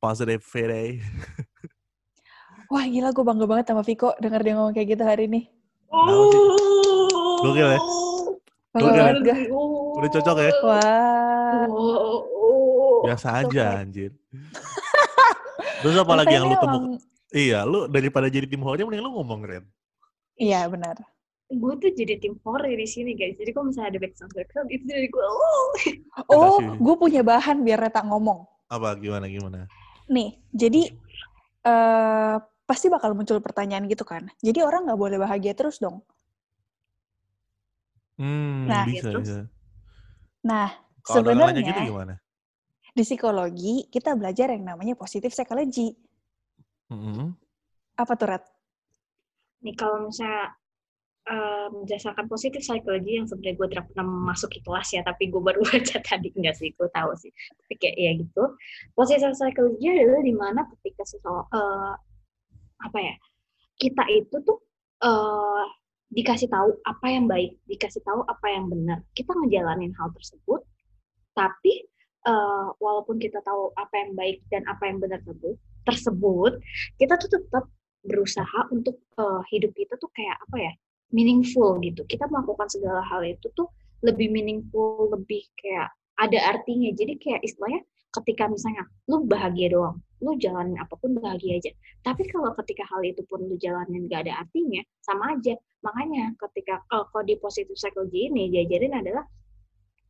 positivity 0.00 0.98
Wah 2.72 2.84
gila 2.84 3.16
gue 3.16 3.24
bangga 3.24 3.46
banget 3.48 3.72
sama 3.72 3.80
Viko 3.80 4.12
denger 4.20 4.44
dia 4.44 4.52
ngomong 4.52 4.76
kayak 4.76 4.88
gitu 4.92 5.00
hari 5.00 5.24
ini. 5.24 5.48
Gokil 7.40 7.64
ya? 7.64 7.80
Gokil 8.76 9.24
ya? 9.24 9.36
udah 9.96 10.10
cocok 10.12 10.36
ya 10.36 10.52
Wah. 10.68 11.27
Biasa 13.04 13.26
Oke. 13.30 13.54
aja 13.54 13.64
anjir 13.78 14.10
terus 15.80 15.96
apa 15.96 16.12
lagi 16.14 16.32
yang 16.32 16.44
lu 16.44 16.50
Makanya 16.50 16.62
temu 16.62 16.78
emang- 16.78 17.00
iya 17.30 17.58
lu 17.62 17.86
daripada 17.86 18.26
jadi 18.26 18.46
tim 18.46 18.60
horor 18.60 18.80
mending 18.80 19.00
lu 19.00 19.12
ngomong 19.14 19.42
Ren 19.42 19.64
Iya 20.34 20.70
benar. 20.70 20.94
gue 21.50 21.74
tuh 21.82 21.90
jadi 21.90 22.14
tim 22.14 22.38
horror 22.46 22.70
di 22.70 22.86
sini 22.86 23.10
guys. 23.12 23.34
Jadi 23.34 23.50
kalau 23.50 23.66
misalnya 23.66 23.90
ada 23.90 23.98
background 23.98 24.30
background 24.30 24.68
itu 24.70 24.84
dari 24.86 25.08
gue. 25.08 25.18
Oh. 25.18 25.66
Oh, 26.30 26.62
Makasih. 26.62 26.78
gue 26.78 26.94
punya 26.94 27.22
bahan 27.22 27.66
biar 27.66 27.82
Reta 27.82 28.06
ngomong. 28.06 28.46
apa 28.68 28.94
gimana 28.94 29.26
gimana 29.26 29.66
Nih, 30.06 30.38
jadi 30.54 30.94
eh 31.64 32.36
pasti 32.62 32.86
bakal 32.86 33.18
muncul 33.18 33.40
pertanyaan 33.40 33.90
gitu 33.90 34.06
kan. 34.06 34.30
Jadi 34.38 34.62
orang 34.62 34.86
nggak 34.86 35.00
boleh 35.00 35.18
bahagia 35.18 35.58
terus 35.58 35.82
dong. 35.82 36.06
hmm 38.14 38.62
Nah, 38.66 38.84
bisa 38.86 39.08
gitu. 39.08 39.18
bisa 39.18 39.38
Nah, 40.40 40.70
kalau 41.08 41.24
sebenarnya 41.24 41.64
gitu 41.64 41.80
gimana 41.88 42.20
di 42.98 43.06
psikologi 43.06 43.86
kita 43.94 44.18
belajar 44.18 44.50
yang 44.50 44.66
namanya 44.66 44.98
positive 44.98 45.30
psychology. 45.30 45.94
Mm-mm. 46.90 47.30
Apa 47.94 48.18
tuh, 48.18 48.26
Red? 48.34 48.44
Nih 49.62 49.74
kalau 49.78 50.10
misalnya 50.10 50.50
eh, 51.30 51.66
berdasarkan 51.70 52.26
positif 52.26 52.66
psychology 52.66 53.22
yang 53.22 53.30
sebenarnya 53.30 53.54
gue 53.54 53.68
tidak 53.70 53.86
pernah 53.94 54.06
masuk 54.34 54.50
ke 54.50 54.60
kelas 54.66 54.88
ya, 54.98 55.06
tapi 55.06 55.30
gue 55.30 55.38
baru 55.38 55.62
baca 55.70 55.98
tadi 56.02 56.34
enggak 56.34 56.58
sih, 56.58 56.74
gue 56.74 56.88
tahu 56.90 57.10
sih. 57.14 57.30
Tapi 57.30 57.74
kayak 57.78 57.96
ya 58.02 58.10
gitu. 58.18 58.42
Positif 58.98 59.30
psychology 59.38 59.86
adalah 59.94 60.22
di 60.26 60.34
mana 60.34 60.60
ketika 60.74 61.06
sesuatu 61.06 61.46
apa 62.78 62.98
ya 63.02 63.14
kita 63.74 64.06
itu 64.10 64.38
tuh 64.42 64.58
eh, 65.06 65.64
dikasih 66.10 66.50
tahu 66.50 66.82
apa 66.82 67.06
yang 67.14 67.30
baik, 67.30 67.62
dikasih 67.70 68.02
tahu 68.02 68.26
apa 68.26 68.46
yang 68.50 68.66
benar. 68.66 69.06
Kita 69.14 69.38
ngejalanin 69.38 69.94
hal 69.94 70.10
tersebut, 70.10 70.66
tapi 71.38 71.86
eh, 72.26 72.68
walaupun 72.82 73.22
kita 73.22 73.38
tahu 73.46 73.70
apa 73.78 73.94
yang 73.94 74.18
baik 74.18 74.42
dan 74.50 74.66
apa 74.66 74.90
yang 74.90 74.98
benar 74.98 75.22
tersebut, 75.22 75.54
tersebut 75.86 76.52
kita 76.98 77.14
tuh 77.14 77.30
tetap 77.30 77.64
berusaha 78.02 78.60
untuk 78.74 78.98
eh, 79.14 79.42
hidup 79.54 79.70
kita 79.78 79.94
tuh 80.02 80.10
kayak 80.10 80.34
apa 80.50 80.56
ya 80.58 80.72
meaningful 81.14 81.78
gitu. 81.80 82.02
Kita 82.04 82.26
melakukan 82.26 82.68
segala 82.68 83.00
hal 83.06 83.22
itu 83.24 83.46
tuh 83.54 83.70
lebih 84.04 84.28
meaningful, 84.30 85.08
lebih 85.14 85.46
kayak 85.56 85.94
ada 86.18 86.38
artinya. 86.58 86.90
Jadi 86.92 87.16
kayak 87.16 87.40
istilahnya 87.46 87.86
ketika 88.08 88.48
misalnya 88.48 88.84
lu 89.08 89.24
bahagia 89.24 89.68
doang, 89.72 89.96
lu 90.24 90.34
jalanin 90.40 90.76
apa 90.80 90.96
pun 90.96 91.16
bahagia 91.16 91.60
aja. 91.60 91.70
Tapi 92.02 92.26
kalau 92.28 92.52
ketika 92.64 92.84
hal 92.88 93.04
itu 93.04 93.22
pun 93.28 93.44
lu 93.44 93.56
jalanin 93.60 94.08
gak 94.08 94.26
ada 94.28 94.44
artinya, 94.44 94.80
sama 95.04 95.36
aja. 95.36 95.54
Makanya 95.84 96.34
ketika 96.48 96.82
kalau 96.88 97.06
kalau 97.12 97.24
di 97.24 97.36
positive 97.38 97.76
psychology 97.76 98.32
ini 98.32 98.50
diajarin 98.52 98.96
adalah 98.96 99.24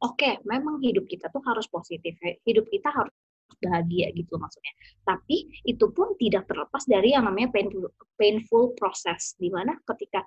oke, 0.03 0.31
memang 0.47 0.79
hidup 0.83 1.07
kita 1.07 1.31
tuh 1.31 1.43
harus 1.47 1.67
positif. 1.67 2.15
Hidup 2.47 2.67
kita 2.71 2.91
harus 2.91 3.15
bahagia 3.59 4.13
gitu 4.15 4.39
maksudnya. 4.39 4.75
Tapi 5.03 5.51
itu 5.67 5.87
pun 5.91 6.15
tidak 6.21 6.47
terlepas 6.47 6.85
dari 6.87 7.17
yang 7.17 7.27
namanya 7.27 7.51
painful, 7.51 7.91
painful 8.15 8.65
process, 8.79 9.35
di 9.41 9.51
mana 9.51 9.75
ketika 9.83 10.23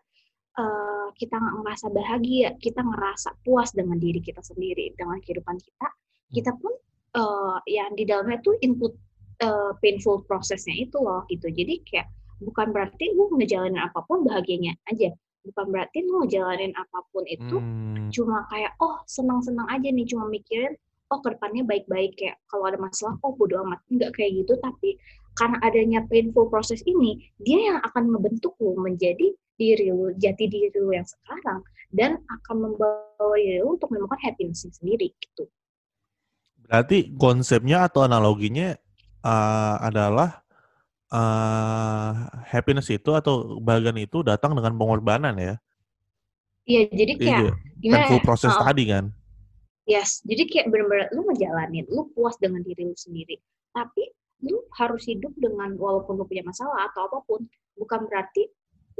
eh, 0.57 1.07
kita 1.15 1.37
ngerasa 1.37 1.87
bahagia, 1.93 2.57
kita 2.59 2.81
ngerasa 2.83 3.39
puas 3.45 3.71
dengan 3.71 3.97
diri 4.01 4.19
kita 4.19 4.43
sendiri, 4.43 4.91
dengan 4.97 5.21
kehidupan 5.23 5.57
kita, 5.61 5.87
kita 6.33 6.51
pun 6.59 6.73
eh, 7.15 7.57
yang 7.71 7.95
di 7.95 8.03
dalamnya 8.03 8.41
tuh 8.43 8.57
input 8.59 8.93
eh, 9.39 9.71
painful 9.79 10.25
prosesnya 10.27 10.75
itu 10.75 10.99
loh 10.99 11.23
gitu. 11.31 11.47
Jadi 11.47 11.85
kayak 11.87 12.11
bukan 12.41 12.73
berarti 12.73 13.13
lu 13.13 13.29
ngejalanin 13.37 13.77
apa 13.79 14.01
pun 14.03 14.25
bahagianya 14.25 14.73
aja, 14.89 15.13
bukan 15.41 15.65
berarti 15.73 16.05
lu 16.05 16.21
ngejalanin 16.25 16.73
apa 16.77 16.99
pun 17.09 17.25
itu 17.25 17.57
Hmm. 17.57 18.09
cuma 18.13 18.45
kayak 18.49 18.77
oh 18.77 19.01
senang-senang 19.09 19.65
aja 19.69 19.89
nih 19.89 20.05
cuma 20.05 20.29
mikirin 20.29 20.77
oh 21.11 21.19
ke 21.19 21.33
depannya 21.33 21.65
baik-baik 21.65 22.15
kayak 22.15 22.37
kalau 22.47 22.69
ada 22.69 22.77
masalah 22.77 23.17
oh 23.25 23.33
bodo 23.35 23.59
amat 23.65 23.81
nggak 23.89 24.11
kayak 24.15 24.43
gitu 24.43 24.53
tapi 24.61 24.95
karena 25.35 25.57
adanya 25.63 25.99
painful 26.11 26.47
proses 26.51 26.83
ini 26.85 27.31
dia 27.41 27.73
yang 27.73 27.79
akan 27.81 28.11
membentuk 28.11 28.53
lu 28.61 28.77
menjadi 28.77 29.33
diri 29.57 29.87
lu 29.89 30.13
jati 30.17 30.45
diri 30.47 30.71
lu 30.77 30.93
yang 30.93 31.07
sekarang 31.07 31.63
dan 31.91 32.21
akan 32.29 32.55
membawa 32.69 33.35
diri 33.37 33.59
lu 33.63 33.75
untuk 33.75 33.89
menemukan 33.91 34.19
happiness 34.21 34.67
sendiri 34.67 35.11
gitu 35.19 35.47
Berarti 36.71 37.11
konsepnya 37.19 37.91
atau 37.91 38.07
analoginya 38.07 38.71
uh, 39.27 39.75
adalah 39.83 40.40
uh, 41.11 42.11
happiness 42.47 42.87
itu 42.89 43.11
atau 43.13 43.59
bagian 43.59 43.95
itu 43.99 44.23
datang 44.23 44.55
dengan 44.55 44.73
pengorbanan 44.79 45.35
ya. 45.37 45.55
iya 46.65 46.87
jadi 46.87 47.13
kayak 47.19 47.27
Iya, 47.27 47.51
gimana 47.81 48.05
painful 48.07 48.19
ya? 48.19 48.25
proses 48.25 48.53
Uh, 48.55 48.61
tadi 48.63 48.83
kan. 48.87 49.05
Yes, 49.89 50.21
jadi 50.23 50.45
kayak 50.47 50.67
bener-bener 50.71 51.09
lu 51.11 51.25
ngejalanin, 51.27 51.85
lu 51.89 52.07
puas 52.13 52.37
dengan 52.37 52.61
diri 52.63 52.85
lu 52.85 52.95
sendiri. 52.95 53.35
Tapi 53.73 54.13
lu 54.45 54.61
harus 54.77 55.03
hidup 55.09 55.33
dengan 55.35 55.73
walaupun 55.75 56.21
lu 56.21 56.25
punya 56.29 56.45
masalah 56.45 56.87
atau 56.89 57.09
apa 57.09 57.19
pun, 57.25 57.43
bukan 57.75 58.05
berarti 58.07 58.45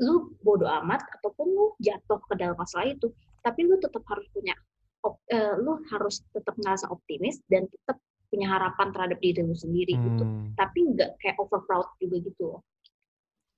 lu 0.02 0.34
bodoh 0.42 0.68
amat 0.82 1.06
ataupun 1.22 1.48
lu 1.54 1.66
jatuh 1.80 2.18
ke 2.26 2.34
dalam 2.34 2.58
masalah 2.58 2.90
itu. 2.90 3.14
Tapi 3.46 3.62
lu 3.66 3.78
tetap 3.78 4.02
harus 4.10 4.26
punya, 4.34 4.58
op- 5.06 5.22
eh, 5.30 5.54
lu 5.62 5.80
harus 5.94 6.26
tetap 6.34 6.58
ngerasa 6.58 6.90
optimis 6.90 7.40
dan 7.46 7.70
tetap 7.70 8.02
punya 8.32 8.48
harapan 8.48 8.88
terhadap 8.90 9.20
diri 9.20 9.44
lu 9.44 9.52
sendiri 9.52 9.92
gitu. 9.94 10.24
Hmm. 10.24 10.56
Tapi 10.56 10.96
nggak 10.96 11.20
kayak 11.20 11.36
over 11.36 11.60
proud 11.68 11.92
juga 12.00 12.18
gitu. 12.24 12.44
loh. 12.48 12.62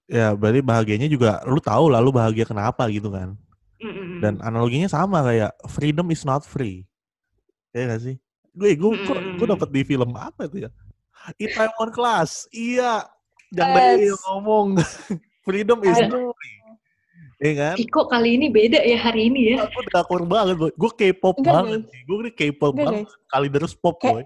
Ya, 0.10 0.34
berarti 0.34 0.60
bahagianya 0.60 1.08
juga 1.08 1.40
lu 1.46 1.62
tahu 1.62 1.88
lah 1.88 2.02
lu 2.02 2.12
bahagia 2.12 2.44
kenapa 2.44 2.90
gitu 2.92 3.08
kan. 3.08 3.38
Mm-mm. 3.80 4.20
Dan 4.20 4.40
analoginya 4.42 4.88
sama 4.88 5.24
kayak 5.24 5.52
freedom 5.70 6.10
is 6.10 6.24
not 6.24 6.44
free. 6.44 6.84
Ya 7.72 7.88
gak 7.88 8.02
sih? 8.02 8.16
Gue 8.52 8.76
gue 8.76 8.92
kok 9.04 9.18
gue 9.40 9.48
dapet 9.48 9.70
di 9.72 9.82
film 9.84 10.12
apa 10.14 10.46
itu 10.46 10.68
ya? 10.68 10.70
Itaewon 11.38 11.90
Class. 11.90 12.50
Iya. 12.50 13.08
Yang 13.54 13.70
Yes. 14.10 14.20
ngomong 14.26 14.68
freedom 15.46 15.80
is 15.84 15.98
not 16.04 16.12
free. 16.36 16.58
Iya 17.44 17.54
kan? 17.60 17.76
Kok 17.80 18.08
kali 18.08 18.30
ini 18.40 18.48
beda 18.48 18.80
ya 18.84 18.96
hari 18.96 19.28
ini 19.28 19.56
ya? 19.56 19.68
Aku 19.68 19.84
udah 19.84 20.00
akur 20.00 20.24
banget, 20.24 20.56
boy. 20.56 20.72
Gue 20.76 20.92
K-pop 20.96 21.44
banget. 21.44 21.84
Gue 22.08 22.18
ini 22.24 22.32
K-pop 22.32 22.72
banget. 22.76 23.08
Kali 23.28 23.48
terus 23.52 23.76
pop, 23.76 24.00
Kayak- 24.00 24.16
boy. 24.16 24.24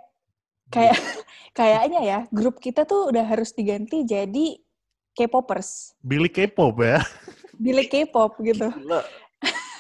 Kayak 0.72 0.98
kayaknya 1.58 2.02
ya, 2.04 2.20
grup 2.30 2.60
kita 2.60 2.84
tuh 2.84 3.10
udah 3.12 3.24
harus 3.24 3.52
diganti 3.56 4.04
jadi 4.04 4.60
K-popers. 5.18 5.98
Billy 6.06 6.30
K-pop 6.30 6.78
ya. 6.78 7.02
Billy 7.64 7.90
K-pop 7.90 8.38
gitu. 8.46 8.70
Gila. 8.70 9.02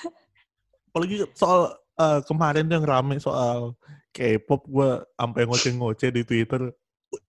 Apalagi 0.89 1.29
soal 1.37 1.77
eh, 2.01 2.19
kemarin 2.25 2.65
tuh 2.65 2.75
yang 2.81 2.87
rame 2.89 3.15
soal 3.21 3.77
K-pop, 4.09 4.65
gue 4.65 4.89
sampai 5.13 5.41
ngoceh-ngoceh 5.45 6.09
di 6.09 6.25
Twitter. 6.25 6.73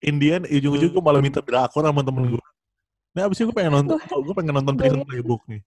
Indian, 0.01 0.43
ujung-ujung 0.49 0.91
gue 0.91 1.05
malah 1.05 1.23
minta 1.23 1.45
drakor 1.45 1.85
sama 1.85 2.01
temen 2.01 2.35
gue. 2.35 2.45
Nah, 3.13 3.29
abis 3.29 3.39
itu 3.39 3.53
gue 3.53 3.57
pengen 3.57 3.77
nonton, 3.77 4.01
gue 4.01 4.35
pengen 4.35 4.55
nonton 4.57 4.75
Prison 4.75 5.01
liat. 5.05 5.09
Playbook 5.13 5.43
nih. 5.47 5.61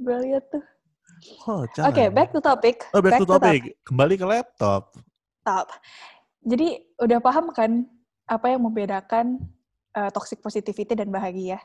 Gue 0.00 0.16
lihat 0.26 0.44
tuh. 0.50 0.64
Oh, 1.46 1.62
Oke, 1.62 2.10
back 2.10 2.34
to 2.34 2.42
topic. 2.42 2.82
Oh, 2.90 2.98
back, 2.98 3.22
to 3.22 3.26
topic. 3.28 3.78
Kembali 3.86 4.18
ke 4.18 4.26
laptop. 4.26 4.90
Top. 5.42 5.68
Jadi 6.42 6.82
udah 6.98 7.18
paham 7.22 7.50
kan 7.54 7.86
apa 8.26 8.46
yang 8.50 8.62
membedakan 8.62 9.38
eh, 9.94 10.10
toxic 10.14 10.38
positivity 10.42 10.94
dan 10.94 11.10
bahagia? 11.10 11.58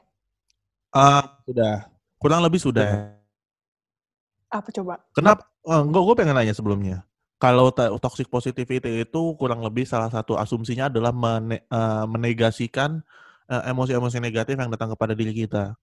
Ah, 0.93 1.41
sudah. 1.46 1.89
Kurang 2.17 2.41
lebih 2.41 2.57
sudah. 2.57 3.13
Apa 4.50 4.69
coba? 4.74 5.01
Kenapa? 5.13 5.46
Oh, 5.67 5.84
enggak, 5.84 6.03
gue 6.07 6.15
pengen 6.17 6.36
nanya 6.38 6.55
sebelumnya. 6.55 7.03
Kalau 7.38 7.69
toxic 8.01 8.25
positivity 8.34 9.05
itu 9.05 9.22
kurang 9.38 9.62
lebih 9.62 9.86
salah 9.86 10.10
satu 10.10 10.34
asumsinya 10.39 10.89
adalah 10.89 11.13
mene- 11.13 11.62
eh, 11.69 12.05
menegasikan 12.10 13.03
eh, 13.48 13.63
emosi-emosi 13.69 14.17
negatif 14.17 14.57
yang 14.57 14.74
datang 14.74 14.98
kepada 14.98 15.13
diri 15.13 15.31
kita. 15.31 15.77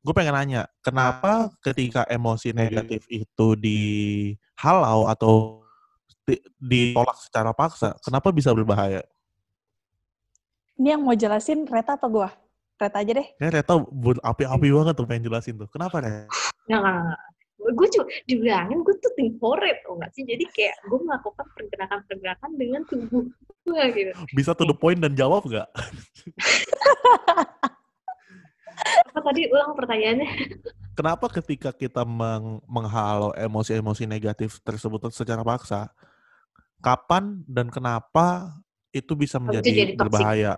Gue 0.00 0.14
pengen 0.14 0.38
nanya, 0.38 0.70
kenapa 0.80 1.50
ketika 1.60 2.06
emosi 2.06 2.54
negatif 2.54 3.04
itu 3.10 3.46
dihalau 3.58 5.10
atau 5.10 5.65
ditolak 6.58 7.16
secara 7.22 7.54
paksa, 7.54 7.94
kenapa 8.02 8.34
bisa 8.34 8.50
berbahaya? 8.50 9.06
Ini 10.76 10.98
yang 10.98 11.02
mau 11.06 11.16
jelasin 11.16 11.64
Reta 11.64 11.96
apa 11.96 12.06
gua? 12.10 12.28
Reta 12.76 13.00
aja 13.00 13.12
deh. 13.16 13.28
Ya 13.40 13.48
Reta 13.48 13.80
api-api 14.20 14.68
banget 14.68 14.94
tuh 14.98 15.06
pengen 15.08 15.32
jelasin 15.32 15.56
tuh. 15.56 15.68
Kenapa 15.72 16.04
Reta? 16.04 16.28
Nggak, 16.68 16.80
nggak. 16.82 17.20
Gue 17.56 17.88
cuma 17.88 18.04
dibilangin 18.28 18.78
gue 18.84 18.94
tuh 19.00 19.10
tim 19.16 19.32
tau 19.40 19.56
gak 19.96 20.12
sih? 20.12 20.22
Jadi 20.22 20.44
kayak 20.52 20.76
gue 20.86 21.00
melakukan 21.02 21.46
pergerakan-pergerakan 21.56 22.50
dengan 22.54 22.84
tubuh 22.84 23.24
gue 23.66 23.82
gitu. 23.96 24.12
Bisa 24.36 24.52
to 24.52 24.68
the 24.68 24.76
point 24.76 25.00
dan 25.00 25.16
jawab 25.16 25.42
nggak? 25.48 25.66
Apa 29.10 29.18
tadi 29.24 29.48
ulang 29.48 29.72
pertanyaannya? 29.72 30.30
Kenapa 30.96 31.28
ketika 31.28 31.70
kita 31.76 32.02
meng 32.08 32.64
menghalau 32.64 33.30
emosi-emosi 33.36 34.08
negatif 34.08 34.58
tersebut 34.64 35.12
secara 35.12 35.44
paksa, 35.44 35.92
kapan 36.80 37.44
dan 37.44 37.68
kenapa 37.68 38.56
itu 38.90 39.12
bisa 39.12 39.36
Oh, 39.36 39.44
itu 39.44 39.46
menjadi 39.52 39.68
jadi 39.68 39.92
berbahaya? 39.94 40.52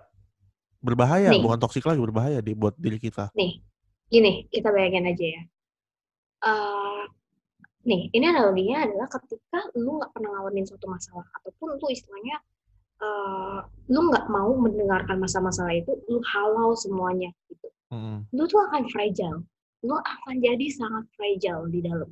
Berbahaya, 0.79 1.35
Nih. 1.35 1.43
bukan 1.43 1.59
toksik 1.59 1.83
lagi, 1.83 1.99
berbahaya 1.99 2.39
di 2.39 2.55
buat 2.55 2.71
diri 2.79 2.95
kita. 3.03 3.35
Nih, 3.35 3.59
gini, 4.07 4.47
kita 4.47 4.71
bayangin 4.71 5.11
aja 5.11 5.25
ya. 5.27 5.43
Eh, 6.39 7.03
nih, 7.83 8.07
ini 8.15 8.25
analoginya 8.31 8.87
adalah 8.87 9.11
ketika 9.11 9.59
lu 9.75 9.99
nggak 9.99 10.15
pernah 10.15 10.39
ngalamin 10.39 10.63
suatu 10.63 10.87
masalah, 10.87 11.27
ataupun 11.35 11.75
lu 11.75 11.87
istilahnya, 11.91 12.39
eh, 13.03 13.59
lu 13.91 14.07
nggak 14.07 14.31
mau 14.31 14.55
mendengarkan 14.55 15.19
masalah-masalah 15.19 15.75
itu, 15.75 15.91
lu 16.07 16.23
halau 16.23 16.71
semuanya 16.79 17.27
gitu. 17.51 17.67
Mm-mm. 17.91 18.23
Lu 18.31 18.47
tuh 18.47 18.63
akan 18.71 18.87
fragile. 18.87 19.43
Lu 19.85 19.95
akan 19.95 20.35
jadi 20.43 20.65
sangat 20.71 21.05
fragile 21.15 21.67
di 21.71 21.79
dalam. 21.83 22.11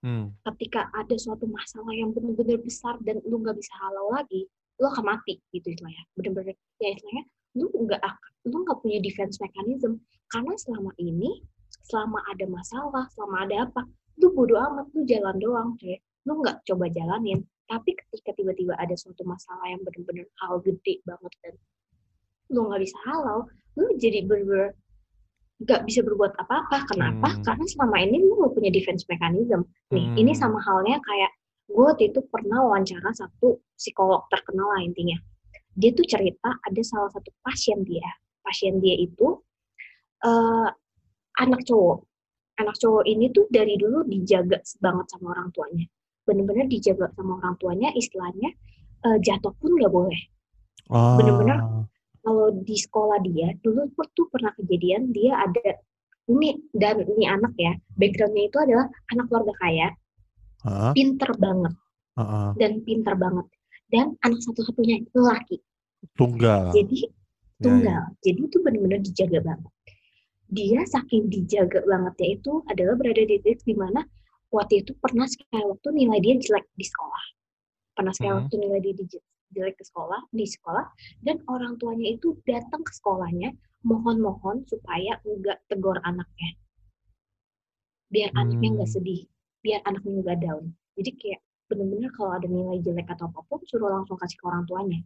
Hmm. 0.00 0.32
Ketika 0.48 0.88
ada 0.96 1.12
suatu 1.20 1.44
masalah 1.44 1.92
yang 1.92 2.16
benar-benar 2.16 2.60
besar 2.64 2.96
dan 3.04 3.20
lu 3.26 3.42
nggak 3.42 3.58
bisa 3.58 3.72
halau 3.84 4.16
lagi, 4.16 4.48
lu 4.80 4.88
akan 4.88 5.04
mati 5.12 5.42
gitu 5.52 5.76
istilahnya. 5.76 6.04
Bener-bener, 6.16 6.56
ya 6.80 6.88
istilahnya, 6.96 7.24
lu 7.58 7.66
nggak 7.68 8.00
ak- 8.00 8.30
lu 8.46 8.62
nggak 8.62 8.78
punya 8.80 8.98
defense 9.02 9.36
mechanism 9.42 9.98
karena 10.30 10.54
selama 10.54 10.94
ini 11.02 11.42
selama 11.90 12.22
ada 12.30 12.46
masalah 12.46 13.04
selama 13.10 13.36
ada 13.46 13.66
apa 13.66 13.82
lu 14.22 14.30
bodo 14.30 14.54
amat 14.54 14.86
lu 14.94 15.02
jalan 15.08 15.36
doang 15.42 15.70
kayak 15.82 15.98
lu 16.28 16.38
nggak 16.38 16.62
coba 16.62 16.86
jalanin 16.92 17.42
tapi 17.66 17.94
ketika 17.94 18.30
tiba-tiba 18.38 18.74
ada 18.78 18.94
suatu 18.94 19.26
masalah 19.26 19.66
yang 19.66 19.82
benar-benar 19.82 20.26
hal 20.42 20.62
gede 20.62 21.02
banget 21.02 21.32
dan 21.42 21.54
lu 22.54 22.70
nggak 22.70 22.80
bisa 22.86 22.96
halau 23.06 23.46
lu 23.74 23.86
jadi 23.98 24.26
bener 24.26 24.74
nggak 25.60 25.80
bisa 25.84 26.00
berbuat 26.00 26.32
apa-apa 26.40 26.88
kenapa 26.88 27.36
Hmm. 27.36 27.42
karena 27.44 27.64
selama 27.68 27.96
ini 28.00 28.16
lu 28.24 28.32
nggak 28.40 28.52
punya 28.56 28.70
defense 28.72 29.04
mechanism 29.06 29.60
nih 29.92 30.06
ini 30.16 30.32
Hmm. 30.32 30.40
sama 30.40 30.58
halnya 30.64 30.96
kayak 31.04 31.30
gue 31.68 31.84
waktu 31.84 32.04
itu 32.10 32.20
pernah 32.32 32.64
wawancara 32.64 33.12
satu 33.12 33.60
psikolog 33.76 34.24
terkenal 34.28 34.72
lah 34.72 34.80
intinya 34.80 35.20
dia 35.76 35.92
tuh 35.92 36.02
cerita 36.02 36.50
ada 36.64 36.82
salah 36.82 37.12
satu 37.12 37.30
pasien 37.44 37.84
dia 37.84 38.08
pasien 38.42 38.80
dia 38.80 38.96
itu 38.96 39.38
eh, 40.24 40.68
anak 41.38 41.60
cowok 41.64 42.04
anak 42.58 42.76
cowok 42.76 43.04
ini 43.06 43.28
tuh 43.30 43.44
dari 43.48 43.76
dulu 43.76 44.04
dijaga 44.04 44.58
banget 44.80 45.06
sama 45.12 45.32
orang 45.32 45.48
tuanya 45.52 45.86
bener-bener 46.24 46.66
dijaga 46.68 47.08
sama 47.14 47.36
orang 47.40 47.56
tuanya 47.56 47.88
istilahnya 47.94 48.50
eh, 49.06 49.18
jatuh 49.20 49.52
pun 49.60 49.76
nggak 49.76 49.92
boleh 49.92 50.20
Bener-bener. 50.90 51.54
Ah. 51.54 51.86
Kalau 52.20 52.52
di 52.52 52.76
sekolah 52.76 53.18
dia 53.24 53.52
dulu 53.64 53.88
tuh 54.16 54.26
pernah 54.32 54.52
kejadian 54.56 55.10
dia 55.12 55.36
ada 55.40 55.80
ini 56.30 56.60
dan 56.76 57.02
ini 57.04 57.24
anak 57.26 57.52
ya 57.58 57.74
backgroundnya 57.98 58.44
itu 58.46 58.58
adalah 58.60 58.86
anak 59.10 59.24
keluarga 59.28 59.54
kaya 59.58 59.88
Hah? 60.62 60.92
pinter 60.92 61.30
banget 61.40 61.74
ah. 62.20 62.52
dan 62.60 62.84
pinter 62.84 63.14
banget 63.16 63.46
dan 63.90 64.14
anak 64.22 64.40
satu-satunya 64.44 65.02
lelaki 65.16 65.58
Tunggal. 66.16 66.72
jadi 66.72 67.08
Ya, 67.60 67.68
ya. 67.68 67.68
tunggal 67.68 68.02
jadi 68.24 68.40
itu 68.48 68.56
benar-benar 68.64 69.00
dijaga 69.04 69.38
banget 69.44 69.72
dia 70.48 70.80
saking 70.88 71.28
dijaga 71.28 71.84
bangetnya 71.84 72.28
itu 72.40 72.52
adalah 72.72 72.94
berada 72.96 73.20
di 73.20 73.36
titik 73.36 73.60
di 73.68 73.76
mana 73.76 74.00
waktu 74.48 74.80
itu 74.80 74.96
pernah 74.96 75.28
sekali 75.28 75.68
waktu 75.68 75.88
nilai 75.92 76.18
dia 76.24 76.34
jelek 76.40 76.64
di 76.72 76.84
sekolah 76.88 77.24
pernah 77.92 78.12
sekali 78.16 78.32
Mhm. 78.32 78.38
waktu 78.40 78.54
nilai 78.64 78.80
dia 78.80 78.94
di 78.96 79.04
jelek 79.54 79.76
ke 79.78 79.84
sekolah 79.86 80.20
di 80.30 80.46
sekolah 80.46 80.86
dan 81.22 81.42
orang 81.50 81.76
tuanya 81.76 82.14
itu 82.14 82.38
datang 82.46 82.82
ke 82.86 82.92
sekolahnya 82.94 83.54
mohon-mohon 83.86 84.64
supaya 84.68 85.16
nggak 85.24 85.58
tegur 85.70 85.96
anaknya. 86.04 86.50
Biar 88.10 88.30
anaknya 88.36 88.80
nggak 88.80 88.90
Hmm. 88.90 88.96
sedih 89.00 89.22
biar 89.60 89.80
anaknya 89.84 90.24
nggak 90.24 90.38
down. 90.40 90.64
Jadi 90.96 91.10
kayak 91.20 91.40
bener-bener 91.68 92.10
kalau 92.16 92.34
ada 92.34 92.48
nilai 92.48 92.82
jelek 92.82 93.06
atau 93.12 93.30
apa 93.30 93.40
pun 93.46 93.60
suruh 93.68 93.92
langsung 93.92 94.18
kasih 94.18 94.36
ke 94.40 94.44
orang 94.48 94.64
tuanya. 94.66 95.00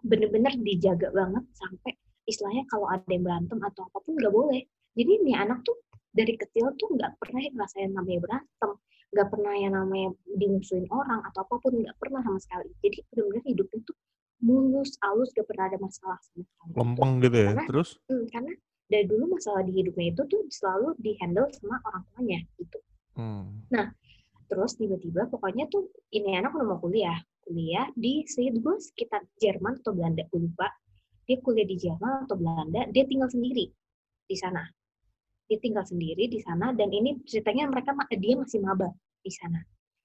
Bener-bener 0.00 0.52
dijaga 0.60 1.08
banget 1.12 1.44
sampai 1.56 1.92
istilahnya 2.24 2.64
kalau 2.70 2.86
ada 2.88 3.04
yang 3.10 3.26
berantem 3.26 3.58
atau 3.60 3.88
apa 3.90 3.98
pun 4.00 4.12
nggak 4.16 4.32
boleh. 4.32 4.62
Jadi 4.94 5.12
nih 5.26 5.36
anak 5.36 5.64
tuh 5.66 5.76
dari 6.10 6.34
kecil 6.36 6.74
tuh 6.78 6.88
nggak 6.94 7.18
pernah 7.18 7.40
ngerasain 7.42 7.90
namanya 7.90 8.20
berantem 8.22 8.70
nggak 9.10 9.28
pernah 9.28 9.54
yang 9.58 9.74
namanya 9.74 10.10
dimusuhin 10.38 10.86
orang 10.90 11.20
atau 11.26 11.42
apa 11.42 11.54
pun 11.58 11.72
nggak 11.82 11.96
pernah 11.98 12.22
sama 12.22 12.38
sekali 12.38 12.70
jadi 12.78 13.02
bener-bener 13.10 13.42
hidupnya 13.42 13.80
tuh 13.82 13.96
mulus 14.40 14.96
alus 15.04 15.28
gak 15.36 15.44
pernah 15.44 15.68
ada 15.68 15.76
masalah 15.76 16.16
sama 16.24 16.42
sekali 16.48 16.72
Lempeng 16.72 17.12
gitu 17.20 17.36
ya. 17.36 17.48
Karena- 17.52 17.68
Terus? 17.68 17.88
Hmm, 18.08 18.24
karena 18.32 18.52
dari 18.90 19.04
dulu 19.06 19.24
masalah 19.36 19.62
di 19.62 19.72
hidupnya 19.76 20.06
itu 20.16 20.22
tuh 20.26 20.42
selalu 20.48 20.88
dihandle 20.98 21.46
sama 21.54 21.76
orang 21.86 22.02
tuanya 22.14 22.40
gitu 22.56 22.78
Hmm. 23.18 23.66
terus 24.48 24.78
tiba-tiba 24.80 25.28
pokoknya 25.28 25.68
tuh 25.68 25.92
ini 26.14 26.40
anak 26.40 26.54
udah 26.56 26.74
mau 26.74 26.80
kuliah 26.80 27.20
kuliah 27.44 27.90
di 27.98 28.24
gue 28.24 28.76
sekitar 28.80 29.26
Jerman 29.36 29.82
atau 29.82 29.92
Belanda 29.92 30.24
gue 30.30 30.40
lupa 30.40 30.70
dia 31.28 31.36
kuliah 31.42 31.66
di 31.68 31.76
Jerman 31.76 32.24
atau 32.24 32.38
Belanda 32.38 32.86
dia 32.88 33.04
tinggal 33.04 33.28
sendiri 33.28 33.68
di 34.24 34.36
sana 34.38 34.62
dia 35.50 35.58
tinggal 35.58 35.82
sendiri 35.82 36.30
di 36.30 36.38
sana 36.38 36.70
dan 36.70 36.94
ini 36.94 37.18
ceritanya 37.26 37.66
mereka 37.66 37.90
dia 38.14 38.38
masih 38.38 38.62
maba 38.62 38.86
di 39.18 39.34
sana 39.34 39.58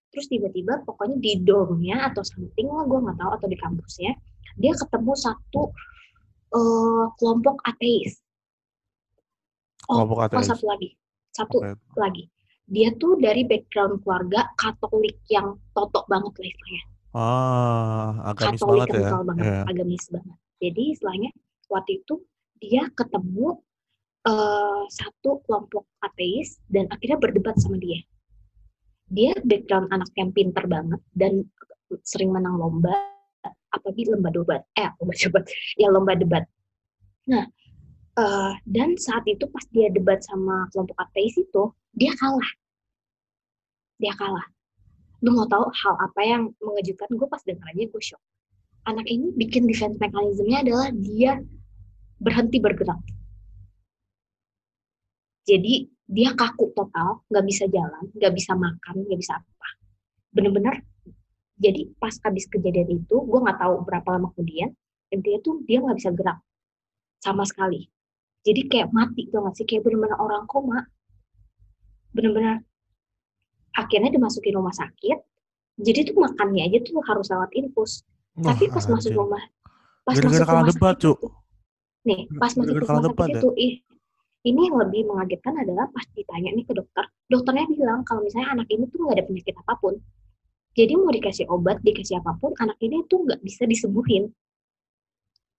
terus 0.09 0.25
tiba-tiba 0.25 0.81
pokoknya 0.89 1.21
di 1.21 1.45
dormnya 1.45 2.09
atau 2.09 2.25
something 2.25 2.65
lah 2.65 2.89
gue 2.89 2.99
nggak 3.05 3.17
tahu 3.21 3.31
atau 3.37 3.47
di 3.51 3.57
kampusnya 3.61 4.11
dia 4.57 4.73
ketemu 4.73 5.13
satu 5.13 5.69
eh, 6.49 7.05
kelompok 7.21 7.61
ateis 7.69 8.17
oh, 9.85 10.01
Kelompok 10.01 10.17
oh 10.17 10.25
ateis. 10.25 10.49
satu 10.49 10.65
lagi 10.65 10.89
satu 11.29 11.57
Oke. 11.61 11.77
lagi 11.93 12.23
dia 12.65 12.89
tuh 12.97 13.21
dari 13.21 13.45
background 13.45 14.01
keluarga 14.01 14.49
Katolik 14.57 15.21
yang 15.29 15.61
totok 15.77 16.09
banget 16.09 16.33
lah 16.33 16.49
istilahnya 16.49 16.83
Ah, 17.15 18.11
agamis 18.33 18.59
Katolik 18.59 18.89
banget 18.89 19.05
ya. 19.05 19.21
banget 19.21 19.45
Iya. 19.45 19.61
agamis 19.69 20.03
banget 20.09 20.37
jadi 20.57 20.83
istilahnya 20.97 21.31
waktu 21.69 21.91
itu 22.01 22.13
dia 22.57 22.89
ketemu 22.97 23.61
eh, 24.25 24.83
satu 24.89 25.41
kelompok 25.45 25.85
ateis 26.01 26.57
dan 26.69 26.89
akhirnya 26.89 27.21
berdebat 27.21 27.55
sama 27.61 27.77
dia. 27.77 28.01
Dia 29.13 29.37
background 29.45 29.93
anak 29.93 30.09
yang 30.17 30.33
pinter 30.33 30.65
banget 30.65 31.01
dan 31.13 31.45
sering 32.01 32.33
menang 32.33 32.57
lomba 32.57 32.93
apalagi 33.69 34.09
lomba 34.09 34.33
debat. 34.33 34.61
Eh 34.73 34.89
lomba 34.97 35.13
debat. 35.13 35.43
Ya 35.81 35.87
lomba 35.93 36.13
debat. 36.17 36.43
Nah 37.29 37.45
eh, 38.17 38.53
dan 38.65 38.97
saat 38.97 39.23
itu 39.29 39.45
pas 39.53 39.65
dia 39.69 39.93
debat 39.93 40.19
sama 40.25 40.65
kelompok 40.73 40.97
ateis 40.97 41.37
itu 41.37 41.69
dia 41.93 42.11
kalah. 42.17 42.51
Dia 44.01 44.11
kalah. 44.17 44.45
Lu 45.23 45.31
mau 45.31 45.47
tahu 45.47 45.69
hal 45.71 45.95
apa 46.01 46.21
yang 46.25 46.51
mengejutkan? 46.59 47.07
Gue 47.15 47.29
pas 47.29 47.41
denger 47.45 47.63
aja 47.63 47.83
gue 47.87 48.03
shock. 48.03 48.21
Anak 48.85 49.09
ini 49.09 49.33
bikin 49.33 49.65
defense 49.65 49.97
mechanismnya 49.97 50.61
adalah 50.61 50.93
dia 50.93 51.41
berhenti 52.21 52.61
bergerak 52.61 53.01
jadi 55.45 55.73
dia 56.05 56.29
kaku 56.37 56.73
total 56.73 57.25
nggak 57.29 57.45
bisa 57.45 57.65
jalan 57.69 58.09
nggak 58.13 58.33
bisa 58.33 58.53
makan 58.53 58.95
nggak 59.05 59.19
bisa 59.19 59.37
apa. 59.37 59.69
Bener-bener 60.33 60.81
jadi 61.55 61.87
pas 62.01 62.13
habis 62.25 62.45
kejadian 62.51 63.05
itu 63.05 63.15
gue 63.15 63.39
nggak 63.39 63.61
tahu 63.61 63.85
berapa 63.87 64.07
lama 64.17 64.29
kemudian 64.35 64.75
intinya 65.13 65.39
tuh 65.45 65.63
dia 65.63 65.79
nggak 65.79 65.97
bisa 65.97 66.11
gerak 66.11 66.39
sama 67.23 67.45
sekali. 67.47 67.87
Jadi 68.45 68.69
kayak 68.69 68.93
mati 68.93 69.25
tuh 69.29 69.41
nggak 69.41 69.55
sih? 69.57 69.65
Kayak 69.65 69.89
bener-bener 69.89 70.17
orang 70.21 70.45
koma. 70.45 70.85
Bener-bener 72.13 72.61
akhirnya 73.73 74.13
dimasukin 74.13 74.53
rumah 74.53 74.75
sakit. 74.75 75.17
Jadi 75.81 76.13
tuh 76.13 76.15
makannya 76.21 76.69
aja 76.69 76.77
tuh 76.85 77.01
harus 77.01 77.27
lewat 77.33 77.51
infus. 77.57 78.05
Tapi 78.35 78.67
pas 78.69 78.83
Wah, 78.85 78.99
masuk 78.99 79.11
rumah 79.15 79.43
pas 80.05 80.15
Gara-gara 80.21 80.29
masuk 80.29 80.45
kalah 80.45 80.61
rumah 80.61 80.69
debat, 80.69 80.95
sakit 80.95 81.01
Cuk. 81.01 81.17
itu, 81.17 81.27
nih 82.05 82.21
pas 82.37 82.51
masuk 82.53 82.75
rumah 82.77 83.01
debat 83.01 83.25
sakit 83.25 83.33
ya? 83.33 83.41
itu 83.41 83.49
ih 83.57 83.73
ini 84.45 84.69
yang 84.69 84.77
lebih 84.77 85.01
mengagetkan 85.09 85.57
adalah 85.57 85.89
pas 85.89 86.05
ditanya 86.13 86.53
nih 86.53 86.65
ke 86.69 86.73
dokter 86.77 87.05
dokternya 87.27 87.65
bilang 87.73 88.05
kalau 88.05 88.21
misalnya 88.21 88.61
anak 88.61 88.67
ini 88.69 88.85
tuh 88.93 88.97
nggak 89.01 89.15
ada 89.17 89.25
penyakit 89.25 89.55
apa 89.57 89.73
pun 89.81 89.93
jadi 90.75 90.93
mau 90.95 91.09
dikasih 91.09 91.45
obat 91.49 91.81
dikasih 91.81 92.21
apa 92.21 92.37
pun 92.37 92.53
anak 92.61 92.77
ini 92.79 93.01
tuh 93.09 93.25
nggak 93.25 93.41
bisa 93.41 93.65
disembuhin 93.65 94.29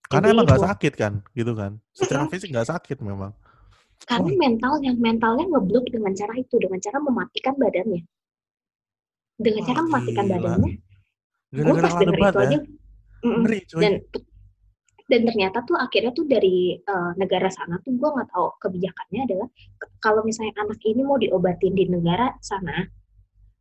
Karena 0.07 0.31
Jadi 0.31 0.35
emang 0.39 0.47
nggak 0.47 0.65
sakit 0.71 0.93
kan, 0.95 1.13
gitu 1.35 1.53
kan. 1.59 1.83
Secara 1.91 2.31
fisik 2.31 2.55
nggak 2.55 2.71
sakit 2.71 3.03
memang. 3.03 3.35
karena 4.07 4.29
mentalnya 4.39 4.93
mentalnya 4.93 5.49
ngeblok 5.49 5.89
dengan 5.89 6.13
cara 6.13 6.37
itu 6.37 6.61
dengan 6.61 6.79
cara 6.85 7.01
mematikan 7.01 7.57
badannya 7.57 8.05
dengan 9.41 9.63
Wah, 9.65 9.69
cara 9.73 9.81
mematikan 9.89 10.25
gila. 10.29 10.35
badannya 10.37 10.73
gue 11.57 11.75
pas 11.81 11.95
denger 11.97 12.19
itu 12.21 12.21
ya. 12.21 12.45
aja. 12.45 12.59
Ngeri, 13.27 13.59
coy. 13.67 13.81
dan 13.83 13.95
dan 15.07 15.23
ternyata 15.23 15.63
tuh 15.63 15.79
akhirnya 15.79 16.11
tuh 16.11 16.27
dari 16.27 16.75
eh, 16.75 17.11
negara 17.15 17.47
sana 17.47 17.79
tuh 17.87 17.95
gue 17.95 18.11
nggak 18.11 18.29
tahu 18.35 18.47
kebijakannya 18.59 19.21
adalah 19.31 19.49
kalau 20.03 20.27
misalnya 20.27 20.55
anak 20.59 20.83
ini 20.83 21.03
mau 21.07 21.15
diobatin 21.15 21.79
di 21.79 21.87
negara 21.87 22.35
sana 22.43 22.83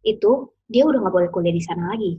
itu 0.02 0.50
dia 0.66 0.84
udah 0.90 1.06
nggak 1.06 1.14
boleh 1.14 1.30
kuliah 1.30 1.54
di 1.54 1.62
sana 1.62 1.94
lagi. 1.94 2.18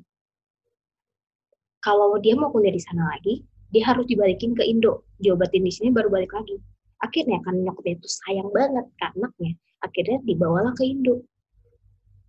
Kalau 1.82 2.18
dia 2.18 2.34
mau 2.38 2.50
kuliah 2.50 2.74
di 2.74 2.82
sana 2.82 3.10
lagi 3.14 3.42
dia 3.74 3.82
harus 3.82 4.06
dibalikin 4.06 4.54
ke 4.54 4.62
Indo. 4.62 5.10
Diobatin 5.18 5.66
di 5.66 5.72
sini 5.74 5.90
baru 5.90 6.06
balik 6.06 6.30
lagi. 6.30 6.54
Akhirnya 7.02 7.42
kan 7.42 7.58
nyokapnya 7.58 7.98
itu 7.98 8.08
sayang 8.10 8.50
banget 8.54 8.86
ke 8.94 9.04
anaknya. 9.10 9.52
Akhirnya 9.82 10.18
dibawalah 10.22 10.70
ke 10.78 10.86
Indo. 10.86 11.26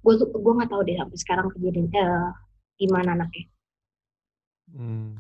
Gue 0.01 0.17
gue 0.17 0.53
nggak 0.57 0.69
tahu 0.73 0.81
deh 0.81 0.97
sampai 0.97 1.17
sekarang 1.21 1.47
kejadian 1.53 1.89
eh, 1.93 2.29
gimana 2.81 3.13
anaknya 3.17 3.45
Hmm. 4.71 5.15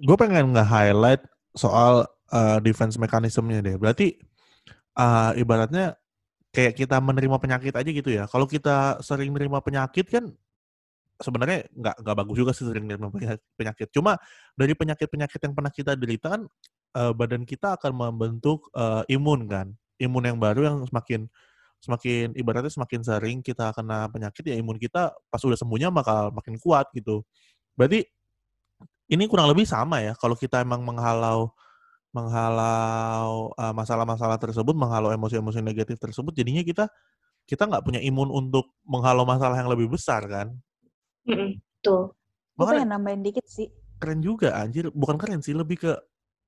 Gue 0.00 0.16
pengen 0.20 0.52
nge-highlight 0.52 1.24
soal 1.56 2.04
uh, 2.32 2.58
defense 2.60 3.00
mekanismenya 3.00 3.60
deh. 3.64 3.76
Berarti 3.80 4.16
uh, 4.96 5.32
ibaratnya 5.36 5.96
kayak 6.50 6.76
kita 6.76 6.98
menerima 6.98 7.36
penyakit 7.38 7.74
aja 7.74 7.90
gitu 7.90 8.10
ya. 8.10 8.24
Kalau 8.26 8.44
kita 8.44 8.98
sering 9.00 9.30
menerima 9.30 9.62
penyakit 9.62 10.06
kan 10.10 10.34
sebenarnya 11.20 11.68
nggak 11.76 11.96
nggak 12.00 12.16
bagus 12.16 12.36
juga 12.36 12.52
sih 12.56 12.66
sering 12.66 12.88
menerima 12.88 13.08
penyakit. 13.54 13.88
Cuma 13.92 14.16
dari 14.56 14.72
penyakit-penyakit 14.72 15.40
yang 15.40 15.54
pernah 15.54 15.72
kita 15.72 15.92
derita 15.94 16.26
kan 16.38 16.42
uh, 16.96 17.12
badan 17.12 17.44
kita 17.44 17.76
akan 17.76 17.92
membentuk 17.92 18.66
uh, 18.74 19.04
imun 19.06 19.46
kan, 19.46 19.66
imun 20.00 20.24
yang 20.26 20.38
baru 20.40 20.60
yang 20.66 20.78
semakin 20.88 21.28
semakin 21.80 22.36
ibaratnya 22.36 22.68
semakin 22.68 23.00
sering 23.00 23.38
kita 23.40 23.72
kena 23.72 24.04
penyakit 24.12 24.44
ya 24.44 24.56
imun 24.60 24.76
kita 24.76 25.16
pas 25.32 25.40
udah 25.40 25.56
sembuhnya 25.56 25.88
bakal 25.88 26.28
makin 26.32 26.60
kuat 26.60 26.88
gitu. 26.92 27.24
Berarti 27.72 28.04
ini 29.10 29.26
kurang 29.26 29.50
lebih 29.50 29.66
sama 29.66 29.98
ya 30.00 30.14
kalau 30.14 30.38
kita 30.38 30.62
emang 30.62 30.86
menghalau 30.86 31.50
menghalau 32.10 33.54
uh, 33.54 33.74
masalah-masalah 33.74 34.34
tersebut, 34.38 34.74
menghalau 34.74 35.14
emosi-emosi 35.14 35.62
negatif 35.62 35.98
tersebut, 36.02 36.34
jadinya 36.34 36.62
kita 36.66 36.90
kita 37.46 37.66
nggak 37.66 37.82
punya 37.86 38.00
imun 38.02 38.30
untuk 38.30 38.74
menghalau 38.82 39.22
masalah 39.22 39.58
yang 39.58 39.70
lebih 39.70 39.90
besar 39.90 40.26
kan? 40.26 40.50
Mm-mm, 41.26 41.58
Tuh. 41.82 42.10
Gue 42.58 42.66
pengen 42.66 42.90
nambahin 42.92 43.22
dikit 43.22 43.46
sih. 43.46 43.70
keren 44.00 44.24
juga 44.24 44.56
anjir, 44.56 44.88
bukan 44.96 45.20
keren 45.20 45.44
sih, 45.44 45.52
lebih 45.52 45.76
ke 45.76 45.92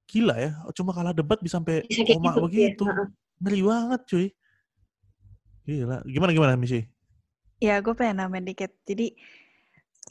gila 0.09 0.35
ya. 0.41 0.51
Cuma 0.73 0.97
kalah 0.97 1.13
debat 1.13 1.37
bisa 1.37 1.61
sampai 1.61 1.85
koma 2.09 2.33
gitu. 2.33 2.43
begitu. 2.49 2.85
Ya. 2.89 3.05
Ngeri 3.45 3.61
banget 3.61 4.01
cuy. 4.09 4.27
Gila. 5.69 5.97
Gimana 6.09 6.31
gimana 6.33 6.53
misi? 6.57 6.81
Ya, 7.61 7.79
gue 7.85 7.93
pengen 7.93 8.25
nambahin 8.25 8.49
dikit. 8.49 8.73
Jadi, 8.89 9.15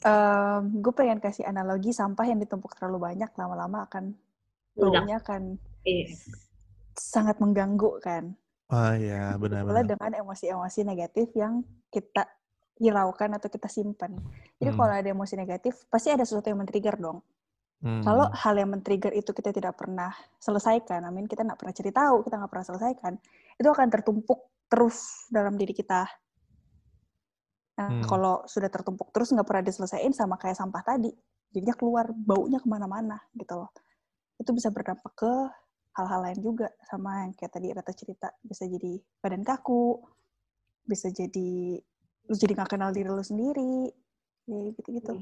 em, 0.02 0.62
gue 0.82 0.92
pengen 0.94 1.18
kasih 1.18 1.46
analogi 1.46 1.94
sampah 1.94 2.26
yang 2.26 2.38
ditumpuk 2.42 2.74
terlalu 2.76 3.12
banyak 3.12 3.30
lama-lama 3.38 3.86
akan 3.86 4.14
baunya 4.74 5.20
akan 5.20 5.58
Iya. 5.82 6.14
sangat 6.94 7.36
mengganggu 7.40 7.98
kan. 8.02 8.36
Ah 8.72 8.96
ya, 8.96 9.36
Pula 9.36 9.60
benar-benar. 9.62 9.84
dengan 9.84 10.10
emosi-emosi 10.24 10.80
negatif 10.84 11.28
yang 11.36 11.60
kita 11.92 12.24
hiraukan 12.80 13.36
atau 13.36 13.48
kita 13.52 13.68
simpan. 13.68 14.16
Jadi 14.56 14.70
Hmm. 14.72 14.78
kalau 14.80 14.92
ada 14.96 15.08
emosi 15.12 15.34
negatif, 15.36 15.84
pasti 15.92 16.08
ada 16.08 16.24
sesuatu 16.24 16.48
yang 16.48 16.58
men-trigger 16.62 16.96
dong. 16.96 17.20
Kalau 18.02 18.26
Hmm. 18.26 18.38
hal 18.38 18.54
yang 18.58 18.70
men-trigger 18.72 19.12
itu 19.12 19.30
kita 19.34 19.50
tidak 19.52 19.74
pernah 19.76 20.14
selesaikan, 20.38 21.02
amin 21.04 21.26
kita 21.26 21.42
nggak 21.44 21.58
pernah 21.58 21.74
cari 21.74 21.90
tahu, 21.92 22.16
kita 22.24 22.34
nggak 22.38 22.50
pernah 22.50 22.66
selesaikan, 22.66 23.12
itu 23.58 23.68
akan 23.68 23.88
tertumpuk 23.90 24.40
terus 24.70 25.28
dalam 25.28 25.54
diri 25.58 25.74
kita. 25.76 26.06
Nah, 27.72 27.88
Hmm. 27.88 28.04
kalau 28.04 28.44
sudah 28.44 28.68
tertumpuk 28.68 29.08
terus 29.16 29.32
nggak 29.32 29.48
pernah 29.48 29.64
diselesaikan 29.64 30.12
sama 30.12 30.36
kayak 30.36 30.60
sampah 30.60 30.82
tadi, 30.84 31.08
jadinya 31.52 31.76
keluar 31.76 32.12
baunya 32.12 32.60
ke 32.60 32.68
mana-mana 32.68 33.16
gitu 33.32 33.56
loh. 33.56 33.72
Itu 34.36 34.52
bisa 34.52 34.68
berdampak 34.68 35.12
ke 35.16 35.32
hal-hal 35.96 36.20
lain 36.24 36.40
juga 36.40 36.68
sama 36.88 37.28
yang 37.28 37.32
kayak 37.36 37.52
tadi 37.52 37.68
Rata 37.72 37.92
cerita, 37.92 38.28
bisa 38.44 38.64
jadi 38.68 39.00
badan 39.20 39.44
kaku, 39.44 40.00
bisa 40.84 41.08
jadi 41.12 41.80
lu 42.28 42.34
jadi 42.36 42.52
nggak 42.56 42.70
kenal 42.76 42.92
diri 42.92 43.08
lu 43.08 43.24
sendiri, 43.24 43.88
ya 44.48 44.58
gitu-gitu. 44.72 45.20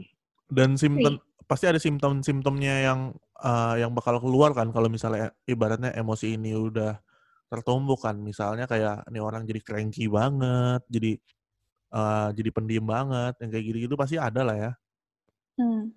Dan 0.50 0.74
simptom 0.74 1.22
pasti 1.46 1.66
ada 1.66 1.78
simptom-simptomnya 1.78 2.86
yang 2.86 3.00
uh, 3.42 3.74
yang 3.78 3.90
bakal 3.94 4.18
keluar 4.22 4.54
kan 4.54 4.70
kalau 4.70 4.86
misalnya 4.86 5.34
ibaratnya 5.46 5.90
emosi 5.94 6.38
ini 6.38 6.54
udah 6.54 6.98
tertumbuk 7.50 8.02
kan. 8.02 8.18
Misalnya 8.18 8.70
kayak 8.70 9.06
ini 9.10 9.18
orang 9.18 9.46
jadi 9.46 9.58
cranky 9.62 10.06
banget, 10.06 10.82
jadi 10.86 11.18
uh, 11.94 12.28
jadi 12.34 12.50
pendiam 12.50 12.86
banget, 12.86 13.34
yang 13.42 13.50
kayak 13.50 13.64
gitu-gitu 13.66 13.94
pasti 13.98 14.16
ada 14.16 14.42
lah 14.42 14.56
ya. 14.56 14.72
Hmm. 15.60 15.92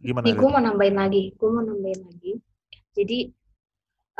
Gimana? 0.00 0.24
Nih, 0.24 0.36
gue 0.38 0.48
mau 0.48 0.62
nambahin 0.62 0.96
lagi. 0.96 1.24
Gue 1.36 1.50
mau 1.50 1.64
nambahin 1.64 2.00
lagi. 2.06 2.32
Jadi, 2.94 3.18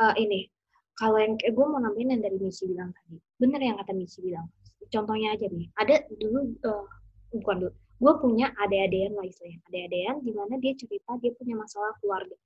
eh, 0.03 0.15
ini. 0.19 0.51
Kalau 0.95 1.19
yang 1.19 1.35
gue 1.39 1.67
mau 1.67 1.81
nambahin 1.83 2.15
yang 2.15 2.23
dari 2.23 2.39
Michi 2.39 2.71
bilang 2.71 2.95
tadi. 2.95 3.19
Bener 3.39 3.61
yang 3.63 3.79
kata 3.79 3.95
Michi 3.95 4.23
bilang. 4.23 4.47
Contohnya 4.91 5.35
aja 5.35 5.47
nih. 5.51 5.67
Ada 5.79 6.07
dulu, 6.19 6.55
eh, 6.55 6.85
bukan 7.39 7.57
dulu. 7.67 7.73
Gue 8.03 8.13
punya 8.19 8.51
adik-adikan 8.63 9.15
lah 9.15 9.27
istilahnya. 9.27 9.59
Adik-adikan 9.71 10.17
di 10.23 10.33
mana 10.35 10.55
dia 10.59 10.73
cerita 10.75 11.11
dia 11.23 11.33
punya 11.39 11.55
masalah 11.59 11.95
keluarga. 12.03 12.37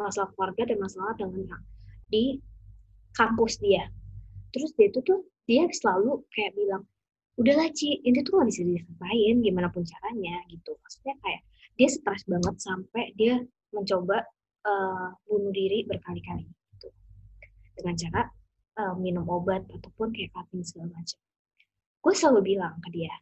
Masalah 0.00 0.28
keluarga 0.36 0.62
dan 0.68 0.78
masalah 0.80 1.12
dengan 1.16 1.60
di 2.08 2.40
kampus 3.16 3.60
dia. 3.60 3.88
Terus 4.52 4.70
dia 4.76 4.86
itu 4.92 5.00
tuh, 5.02 5.20
dia 5.44 5.66
selalu 5.68 6.22
kayak 6.32 6.54
bilang, 6.56 6.82
udahlah 7.40 7.68
Ci, 7.74 8.02
ini 8.06 8.22
tuh 8.22 8.38
gak 8.38 8.48
bisa 8.50 8.62
diselesaikan 8.62 9.36
gimana 9.42 9.68
pun 9.70 9.82
caranya 9.82 10.38
gitu. 10.50 10.74
Maksudnya 10.78 11.14
kayak 11.22 11.42
dia 11.74 11.88
stres 11.90 12.22
banget 12.30 12.56
sampai 12.62 13.10
dia 13.18 13.42
mencoba 13.74 14.22
eh, 14.66 15.08
bunuh 15.26 15.50
diri 15.50 15.82
berkali-kali 15.86 16.46
gitu. 16.46 16.88
dengan 17.78 17.94
cara 17.98 18.22
eh, 18.78 18.94
minum 18.98 19.26
obat 19.26 19.66
ataupun 19.66 20.14
kayak 20.14 20.30
cutting 20.30 20.62
segala 20.62 20.94
macam. 20.94 21.18
Gue 22.04 22.14
selalu 22.14 22.40
bilang 22.54 22.78
ke 22.84 22.88
dia 22.94 23.14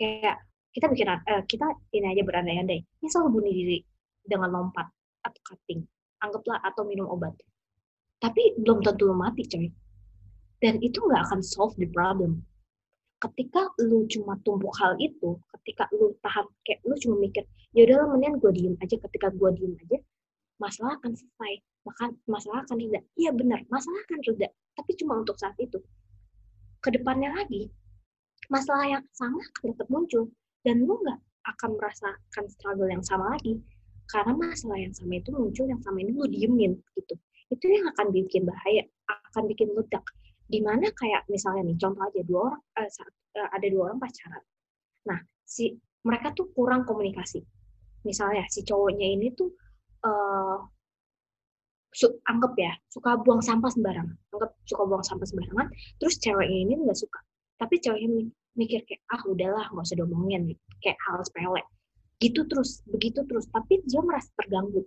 kayak 0.00 0.36
kita 0.72 0.86
bikin 0.88 1.12
eh, 1.12 1.42
kita 1.44 1.66
ini 1.92 2.06
aja 2.08 2.22
berandai-andai 2.24 2.80
ini 2.80 3.08
selalu 3.12 3.28
bunuh 3.36 3.52
diri 3.52 3.78
dengan 4.24 4.48
lompat 4.48 4.88
atau 5.20 5.40
cutting 5.44 5.84
anggaplah 6.24 6.56
atau 6.64 6.88
minum 6.88 7.04
obat 7.12 7.36
tapi 8.16 8.56
belum 8.56 8.80
tentu 8.80 9.12
mati 9.12 9.44
coy 9.44 9.68
dan 10.64 10.80
itu 10.80 11.04
nggak 11.04 11.28
akan 11.28 11.40
solve 11.44 11.76
the 11.76 11.88
problem 11.92 12.40
ketika 13.20 13.68
lu 13.84 14.08
cuma 14.08 14.40
tumpuk 14.42 14.72
hal 14.80 14.96
itu, 14.96 15.36
ketika 15.60 15.84
lu 15.92 16.16
tahan 16.24 16.48
kayak 16.64 16.80
lu 16.88 16.96
cuma 16.96 17.20
mikir, 17.20 17.44
ya 17.76 17.84
udah 17.84 18.08
mendingan 18.16 18.40
gue 18.40 18.52
diem 18.56 18.74
aja. 18.80 18.96
Ketika 18.96 19.28
gue 19.36 19.50
diem 19.60 19.76
aja, 19.76 19.98
masalah 20.56 20.96
akan 20.98 21.12
selesai. 21.12 21.52
Maka 21.84 22.12
masalah 22.28 22.64
akan 22.64 22.76
reda. 22.80 23.00
Iya 23.16 23.30
benar, 23.36 23.60
masalah 23.68 24.00
akan 24.08 24.18
reda. 24.24 24.48
Tapi 24.76 24.90
cuma 24.96 25.20
untuk 25.20 25.36
saat 25.36 25.56
itu. 25.60 25.80
Ke 26.80 26.88
depannya 26.96 27.28
lagi, 27.36 27.68
masalah 28.48 28.88
yang 28.88 29.04
sama 29.12 29.36
akan 29.36 29.76
tetap 29.76 29.88
muncul 29.92 30.32
dan 30.64 30.80
lu 30.84 30.96
nggak 30.96 31.20
akan 31.56 31.76
merasakan 31.76 32.44
struggle 32.52 32.88
yang 32.88 33.04
sama 33.04 33.36
lagi 33.36 33.60
karena 34.12 34.32
masalah 34.36 34.76
yang 34.76 34.92
sama 34.92 35.16
itu 35.16 35.30
muncul 35.32 35.64
yang 35.68 35.80
sama 35.84 36.00
ini 36.00 36.12
lu 36.12 36.24
diemin 36.24 36.72
gitu. 36.96 37.14
Itu 37.52 37.64
yang 37.68 37.84
akan 37.94 38.10
bikin 38.10 38.48
bahaya, 38.48 38.84
akan 39.06 39.44
bikin 39.50 39.70
ledak 39.76 40.02
di 40.50 40.60
mana 40.66 40.86
kayak 40.90 41.22
misalnya 41.30 41.62
nih 41.70 41.76
contoh 41.78 42.02
aja 42.02 42.20
dua 42.26 42.40
orang 42.50 42.62
eh, 42.82 42.88
eh, 43.38 43.48
ada 43.56 43.66
dua 43.70 43.82
orang 43.90 43.98
pacaran. 44.02 44.42
Nah 45.08 45.18
si 45.46 45.64
mereka 46.02 46.28
tuh 46.34 46.46
kurang 46.56 46.82
komunikasi. 46.88 47.40
Misalnya 48.08 48.44
si 48.50 48.60
cowoknya 48.66 49.06
ini 49.16 49.26
tuh 49.38 49.50
eh 50.06 50.58
su- 51.90 52.18
anggap 52.30 52.52
ya 52.58 52.72
suka 52.90 53.10
buang 53.22 53.42
sampah 53.42 53.70
sembarangan. 53.70 54.16
Anggap 54.34 54.50
suka 54.66 54.82
buang 54.90 55.04
sampah 55.06 55.26
sembarangan 55.30 55.66
terus 56.02 56.14
ceweknya 56.22 56.58
ini 56.66 56.72
nggak 56.82 56.98
suka. 56.98 57.20
Tapi 57.60 57.74
ceweknya 57.82 58.08
mi- 58.10 58.34
mikir 58.58 58.80
kayak 58.88 59.02
ah 59.14 59.22
udahlah 59.26 59.66
nggak 59.70 59.84
usah 59.86 59.96
diomongin. 59.98 60.42
Gitu. 60.54 60.62
kayak 60.82 60.98
hal 61.06 61.20
sepele. 61.22 61.62
Gitu 62.18 62.40
terus 62.50 62.82
begitu 62.88 63.20
terus. 63.28 63.46
Tapi 63.52 63.80
dia 63.86 64.00
merasa 64.02 64.28
terganggu 64.38 64.82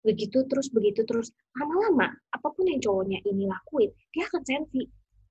begitu 0.00 0.44
terus 0.48 0.68
begitu 0.72 1.04
terus. 1.04 1.32
Lama-lama 1.56 2.12
apa 2.32 2.48
pun 2.52 2.64
yang 2.68 2.80
cowoknya 2.80 3.20
ini 3.28 3.44
lakuin 3.48 3.90
dia 4.16 4.24
akan 4.28 4.42
sensi 4.44 4.88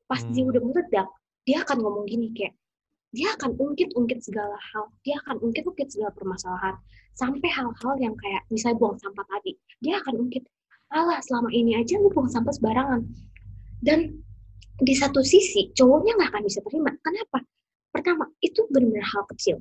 pas 0.09 0.21
dia 0.33 0.41
Hmm. 0.41 0.51
udah 0.53 0.61
meledak 0.65 1.07
dia 1.45 1.57
akan 1.65 1.77
ngomong 1.81 2.05
gini 2.09 2.33
kayak 2.33 2.53
dia 3.09 3.33
akan 3.33 3.57
ungkit-ungkit 3.57 4.21
segala 4.21 4.53
hal 4.73 4.89
dia 5.01 5.17
akan 5.25 5.41
ungkit-ungkit 5.41 5.89
segala 5.89 6.13
permasalahan 6.13 6.77
sampai 7.17 7.49
hal-hal 7.49 7.93
yang 7.97 8.13
kayak 8.13 8.45
misalnya 8.53 8.77
buang 8.77 8.97
sampah 9.01 9.25
tadi 9.25 9.57
dia 9.81 9.97
akan 10.01 10.29
ungkit 10.29 10.45
alah 10.89 11.21
selama 11.21 11.49
ini 11.53 11.77
aja 11.77 12.01
lu 12.01 12.09
buang 12.09 12.29
sampah 12.29 12.53
sembarangan. 12.53 13.05
Dan 13.79 14.19
di 14.79 14.93
satu 14.95 15.21
sisi 15.21 15.69
cowoknya 15.77 16.17
nggak 16.17 16.29
akan 16.33 16.43
bisa 16.49 16.59
terima. 16.65 16.91
Kenapa? 17.05 17.39
Pertama 17.93 18.25
itu 18.41 18.65
benar-benar 18.69 19.05
hal 19.05 19.23
kecil. 19.35 19.57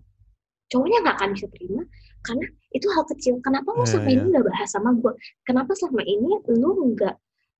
Cowoknya 0.72 0.98
nggak 1.04 1.16
akan 1.20 1.30
bisa 1.36 1.46
terima 1.52 1.82
karena 2.24 2.44
itu 2.74 2.86
hal 2.92 3.04
kecil. 3.08 3.34
Kenapa 3.40 3.68
lu 3.72 3.82
Iya, 3.82 3.90
selama 3.96 4.08
iya. 4.10 4.16
ini 4.18 4.24
nggak 4.30 4.44
bahas 4.50 4.68
sama 4.70 4.90
gue 4.94 5.12
kenapa 5.42 5.72
selama 5.78 6.02
ini 6.04 6.30
lu 6.52 6.70
nggak 6.92 7.14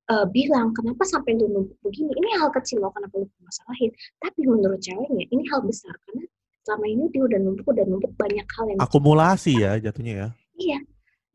eh, 0.09 0.25
bilang 0.33 0.73
kenapa 0.73 1.03
sampai 1.05 1.37
lu 1.37 1.45
numpuk 1.49 1.77
begini? 1.85 2.11
Ini 2.13 2.27
hal 2.41 2.49
kecil 2.49 2.81
loh 2.81 2.91
kenapa 2.93 3.15
lu 3.17 3.25
masalahin 3.41 3.89
tapi 4.19 4.39
menurut 4.45 4.79
ceweknya 4.79 5.23
ini 5.29 5.43
hal 5.49 5.61
besar. 5.63 5.93
Karena 6.05 6.23
selama 6.65 6.85
ini 6.85 7.03
dia 7.09 7.21
udah 7.25 7.39
numpuk 7.41 7.65
udah 7.65 7.85
numpuk 7.87 8.11
banyak 8.17 8.45
hal 8.45 8.65
yang 8.69 8.79
Akumulasi 8.81 9.51
ya 9.57 9.71
jatuhnya 9.79 10.13
ya. 10.13 10.27
iya. 10.57 10.79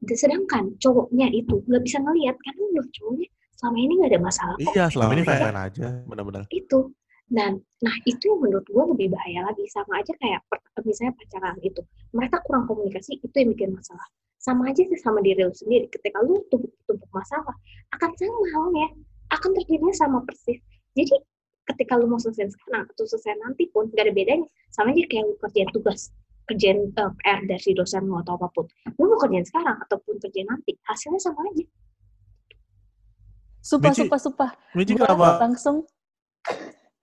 Sedangkan 0.04 0.76
cowoknya 0.78 1.32
itu 1.32 1.64
nggak 1.64 1.82
bisa 1.82 1.96
ngelihat. 1.98 2.36
Karena 2.38 2.60
menurut 2.68 2.90
cowoknya 2.92 3.28
selama 3.56 3.78
ini 3.80 3.92
nggak 3.98 4.10
ada 4.12 4.20
masalah 4.20 4.56
Iya, 4.60 4.84
selama 4.92 5.10
ini 5.14 5.22
Iya. 5.22 5.28
fine-fine 5.32 5.60
aja, 5.64 5.86
benar-benar. 6.04 6.42
itu 6.50 6.78
Dan 7.24 7.60
nah 7.80 7.96
itu 8.04 8.30
yang 8.30 8.40
menurut 8.40 8.66
gue 8.68 8.84
lebih 8.96 9.16
bahaya 9.16 9.44
lagi 9.48 9.64
sama 9.72 10.00
aja 10.00 10.12
kayak 10.20 10.44
per- 10.48 10.62
misalnya 10.84 11.16
pacaran 11.16 11.56
itu 11.64 11.80
mereka 12.12 12.40
kurang 12.44 12.68
komunikasi 12.68 13.20
itu 13.20 13.34
yang 13.34 13.50
bikin 13.56 13.70
masalah. 13.72 14.04
Sama 14.36 14.68
aja 14.68 14.84
sih 14.84 15.00
sama 15.00 15.24
diri 15.24 15.40
lu 15.40 15.54
sendiri. 15.56 15.88
Ketika 15.88 16.20
lu 16.20 16.44
tumpuk-tumpuk 16.52 17.10
masalah 17.10 17.56
akan 17.96 18.10
sama 18.14 18.44
halnya 18.52 18.86
akan 19.32 19.50
terjadinya 19.56 19.94
sama 19.96 20.18
persis. 20.22 20.60
Jadi 20.92 21.16
ketika 21.64 21.96
lu 21.96 22.06
mau 22.06 22.20
selesai 22.20 22.52
sekarang 22.52 22.84
atau 22.92 23.04
selesai 23.08 23.40
nanti 23.40 23.72
pun 23.72 23.88
gak 23.96 24.04
ada 24.04 24.12
bedanya. 24.12 24.44
Sama 24.68 24.92
aja 24.92 25.04
kayak 25.08 25.24
lu 25.24 25.34
kerjain 25.40 25.68
tugas 25.72 26.12
kerjaan 26.44 26.92
eh, 26.92 27.10
PR 27.24 27.40
dari 27.48 27.70
dosen 27.72 28.04
lu 28.04 28.20
atau 28.20 28.36
apa 28.36 28.48
pun. 28.52 28.68
Lu 29.00 29.08
mau 29.08 29.18
kerjain 29.18 29.48
sekarang 29.48 29.80
ataupun 29.88 30.20
kerjain 30.20 30.44
nanti 30.44 30.76
hasilnya 30.84 31.20
sama 31.20 31.40
aja. 31.48 31.64
Sumpah, 33.64 33.96
Michi, 33.96 34.00
sumpah, 34.04 34.20
sumpah. 34.20 34.50
Michi 34.76 34.92
kenapa 34.92 35.40
langsung, 35.40 35.88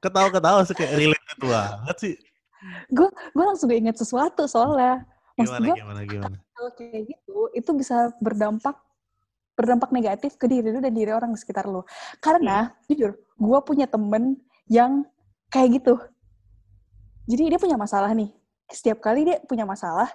ketawa-ketawa 0.02 0.66
sih 0.66 0.76
kayak 0.76 0.98
relate 0.98 1.40
banget 1.40 1.98
sih? 2.02 2.16
gue 2.94 3.10
gue 3.10 3.46
langsung 3.46 3.70
inget 3.74 3.98
sesuatu 3.98 4.46
soalnya. 4.46 5.06
Maksud 5.40 5.58
Gimana, 5.58 5.66
gue, 5.66 5.76
gimana, 5.80 6.02
gimana? 6.06 6.38
kalau 6.56 6.72
kayak 6.78 7.04
gitu, 7.10 7.38
itu 7.58 7.72
bisa 7.74 7.98
berdampak 8.22 8.78
berdampak 9.58 9.90
negatif 9.94 10.38
ke 10.38 10.46
diri 10.50 10.74
lu 10.74 10.80
dan 10.82 10.94
diri 10.94 11.12
orang 11.14 11.34
di 11.34 11.40
sekitar 11.40 11.70
lu. 11.70 11.86
Karena, 12.18 12.72
jujur, 12.90 13.14
gue 13.18 13.60
punya 13.66 13.86
temen 13.86 14.40
yang 14.66 15.06
kayak 15.54 15.82
gitu. 15.82 15.96
Jadi 17.30 17.54
dia 17.54 17.60
punya 17.62 17.78
masalah 17.78 18.10
nih. 18.16 18.32
Setiap 18.72 19.04
kali 19.04 19.28
dia 19.28 19.38
punya 19.46 19.68
masalah, 19.68 20.10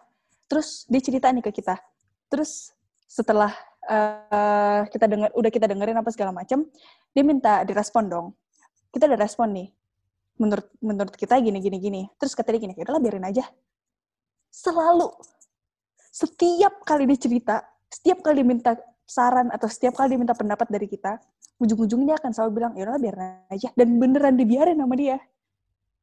terus 0.51 0.89
dia 0.89 0.99
cerita 0.99 1.31
nih 1.31 1.45
ke 1.45 1.53
kita. 1.53 1.79
Terus 2.33 2.73
setelah 3.07 3.53
eh, 3.87 4.81
kita 4.91 5.07
denger, 5.07 5.31
udah 5.37 5.51
kita 5.53 5.67
dengerin 5.69 6.01
apa 6.01 6.11
segala 6.11 6.33
macam, 6.35 6.67
dia 7.13 7.23
minta 7.23 7.63
direspon 7.63 8.09
dong. 8.11 8.27
Kita 8.97 9.13
udah 9.13 9.21
respon 9.21 9.53
nih. 9.53 9.69
Menurut 10.41 10.73
menurut 10.81 11.13
kita 11.13 11.37
gini 11.37 11.61
gini 11.61 11.77
gini. 11.77 12.03
Terus 12.17 12.33
kata 12.33 12.57
dia 12.57 12.65
gini, 12.65 12.73
ya 12.73 12.89
udahlah 12.89 13.05
biarin 13.05 13.29
aja. 13.29 13.45
Selalu 14.49 15.13
setiap 16.09 16.81
kali 16.89 17.05
dia 17.13 17.21
cerita, 17.21 17.61
setiap 17.93 18.25
kali 18.25 18.41
dia 18.41 18.49
minta 18.49 18.73
saran 19.05 19.53
atau 19.53 19.69
setiap 19.69 20.01
kali 20.01 20.17
dia 20.17 20.21
minta 20.25 20.33
pendapat 20.33 20.65
dari 20.73 20.89
kita, 20.89 21.21
ujung-ujungnya 21.61 22.17
akan 22.17 22.33
selalu 22.33 22.51
bilang, 22.57 22.73
ya 22.73 22.89
udahlah 22.89 23.01
biarin 23.05 23.53
aja. 23.53 23.69
Dan 23.77 24.01
beneran 24.01 24.41
dibiarin 24.41 24.81
sama 24.81 24.97
dia. 24.97 25.21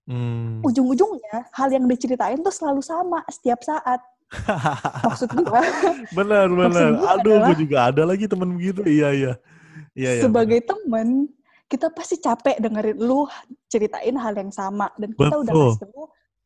Hmm. 0.05 0.61
Ujung-ujungnya, 0.61 1.49
hal 1.49 1.69
yang 1.73 1.89
diceritain 1.89 2.37
tuh 2.45 2.53
selalu 2.53 2.85
sama 2.85 3.25
setiap 3.25 3.65
saat. 3.65 4.05
Maksud 5.09 5.33
Maksud 6.53 6.73
benar. 6.77 6.89
gua 6.93 7.13
Aduh, 7.17 7.35
gue 7.49 7.57
juga 7.65 7.77
ada 7.89 8.03
lagi 8.05 8.25
temen 8.29 8.53
begitu. 8.53 8.85
Iya, 8.85 9.09
iya. 9.17 9.33
Iya, 9.93 10.09
iya. 10.17 10.23
sebagai 10.25 10.61
temen, 10.61 11.29
kita 11.73 11.89
pasti 11.89 12.21
capek 12.21 12.61
dengerin 12.61 13.01
lu 13.01 13.25
ceritain 13.65 14.13
hal 14.13 14.37
yang 14.37 14.53
sama. 14.53 14.93
Dan 14.93 15.17
kita 15.17 15.41
udah 15.41 15.49
Betul. 15.49 15.69
ngasih 15.73 15.89
lu 15.89 16.03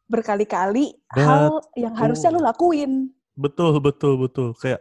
berkali-kali 0.08 0.86
hal 1.12 1.60
yang 1.76 1.92
harusnya 1.92 2.32
lu 2.32 2.40
lakuin. 2.40 3.12
Betul, 3.36 3.84
betul, 3.84 4.16
betul. 4.16 4.56
Kayak, 4.56 4.80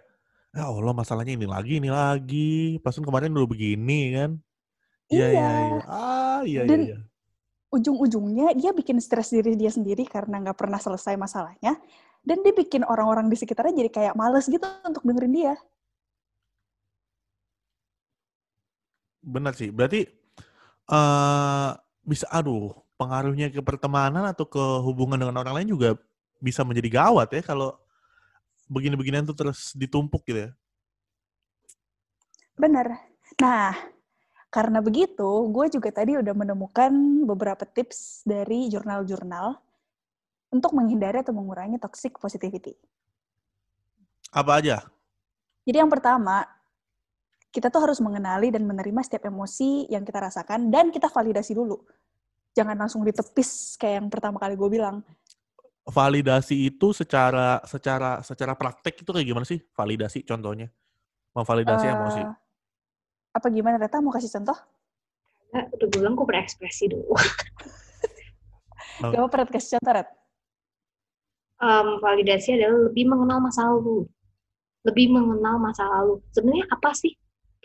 ya 0.54 0.70
Allah 0.70 0.94
masalahnya 0.94 1.34
ini 1.34 1.50
lagi, 1.50 1.82
ini 1.82 1.90
lagi. 1.90 2.78
Pasun 2.78 3.02
kemarin 3.02 3.34
dulu 3.34 3.58
begini 3.58 4.14
kan. 4.14 4.30
Iya, 5.10 5.26
iya, 5.26 5.34
Iya. 5.34 5.48
iya. 5.50 5.80
Ah, 5.90 6.40
iya, 6.46 6.62
iya, 6.62 6.70
Dan- 6.70 6.86
iya. 6.86 6.98
ujung-ujungnya 7.74 8.54
dia 8.54 8.70
bikin 8.70 9.02
stres 9.02 9.34
diri 9.34 9.58
dia 9.58 9.68
sendiri 9.68 10.06
karena 10.06 10.38
nggak 10.38 10.56
pernah 10.56 10.78
selesai 10.78 11.18
masalahnya 11.18 11.74
dan 12.22 12.40
dia 12.40 12.54
bikin 12.54 12.86
orang-orang 12.86 13.26
di 13.26 13.36
sekitarnya 13.36 13.84
jadi 13.84 13.90
kayak 13.90 14.14
males 14.16 14.46
gitu 14.46 14.64
untuk 14.86 15.02
dengerin 15.02 15.34
dia 15.34 15.54
Benar 19.26 19.52
sih. 19.58 19.74
Berarti 19.74 20.06
bisa 22.06 22.26
aduh, 22.30 22.74
pengaruhnya 22.96 23.52
ke 23.52 23.60
pertemanan 23.60 24.24
atau 24.30 24.48
ke 24.48 24.62
hubungan 24.82 25.20
dengan 25.20 25.36
orang 25.42 25.62
lain 25.62 25.74
juga 25.76 25.98
bisa 26.40 26.64
menjadi 26.64 27.02
gawat 27.02 27.32
ya 27.32 27.42
kalau 27.44 27.76
begini-beginian 28.66 29.24
tuh 29.26 29.36
terus 29.36 29.72
ditumpuk 29.76 30.26
gitu 30.26 30.50
ya. 30.50 30.50
bener 32.56 32.96
nah 33.36 33.76
karena 34.48 34.80
begitu 34.80 35.28
gue 35.52 35.66
juga 35.68 35.92
tadi 35.92 36.16
udah 36.16 36.32
menemukan 36.32 36.92
beberapa 37.28 37.68
tips 37.68 38.24
dari 38.24 38.72
jurnal-jurnal 38.72 39.60
untuk 40.48 40.72
menghindari 40.72 41.20
atau 41.20 41.36
mengurangi 41.36 41.76
toxic 41.76 42.16
positivity 42.16 42.72
Apa 44.32 44.64
aja? 44.64 44.88
jadi 45.68 45.84
yang 45.84 45.92
pertama 45.92 46.48
kita 47.56 47.72
tuh 47.72 47.80
harus 47.88 47.96
mengenali 48.04 48.52
dan 48.52 48.68
menerima 48.68 49.00
setiap 49.00 49.32
emosi 49.32 49.88
yang 49.88 50.04
kita 50.04 50.20
rasakan 50.20 50.68
dan 50.68 50.92
kita 50.92 51.08
validasi 51.08 51.56
dulu 51.56 51.80
jangan 52.52 52.76
langsung 52.76 53.00
ditepis 53.00 53.80
kayak 53.80 54.04
yang 54.04 54.08
pertama 54.12 54.36
kali 54.36 54.52
gue 54.52 54.68
bilang 54.68 55.00
Validasi 55.86 56.66
itu 56.66 56.90
secara 56.90 57.62
secara 57.62 58.18
secara 58.18 58.58
praktek 58.58 59.06
itu 59.06 59.10
kayak 59.14 59.22
gimana 59.22 59.46
sih? 59.46 59.62
Validasi 59.70 60.26
contohnya. 60.26 60.66
Memvalidasi 61.30 61.86
Eh, 61.86 61.94
emosi. 61.94 62.22
apa 63.30 63.46
gimana 63.54 63.78
Reta 63.78 64.02
mau 64.02 64.10
kasih 64.10 64.34
contoh 64.34 64.58
Nah, 65.54 65.62
udah 65.70 65.86
gue 65.86 65.94
bilang 65.94 66.18
gue 66.18 66.26
berekspresi 66.26 66.90
dulu. 66.90 67.14
Oh. 68.98 69.12
Gak 69.12 69.20
apa-apa, 69.20 69.36
Red. 69.44 69.50
kasih 69.54 69.78
contoh, 69.78 69.92
Red. 69.94 70.08
Em, 71.56 71.88
validasi 72.02 72.48
adalah 72.58 72.90
lebih 72.90 73.04
mengenal 73.06 73.38
masa 73.38 73.70
lalu. 73.70 74.08
Lebih 74.82 75.06
mengenal 75.12 75.56
masa 75.56 75.84
lalu. 75.86 76.18
Sebenarnya 76.32 76.66
apa 76.66 76.90
sih 76.92 77.14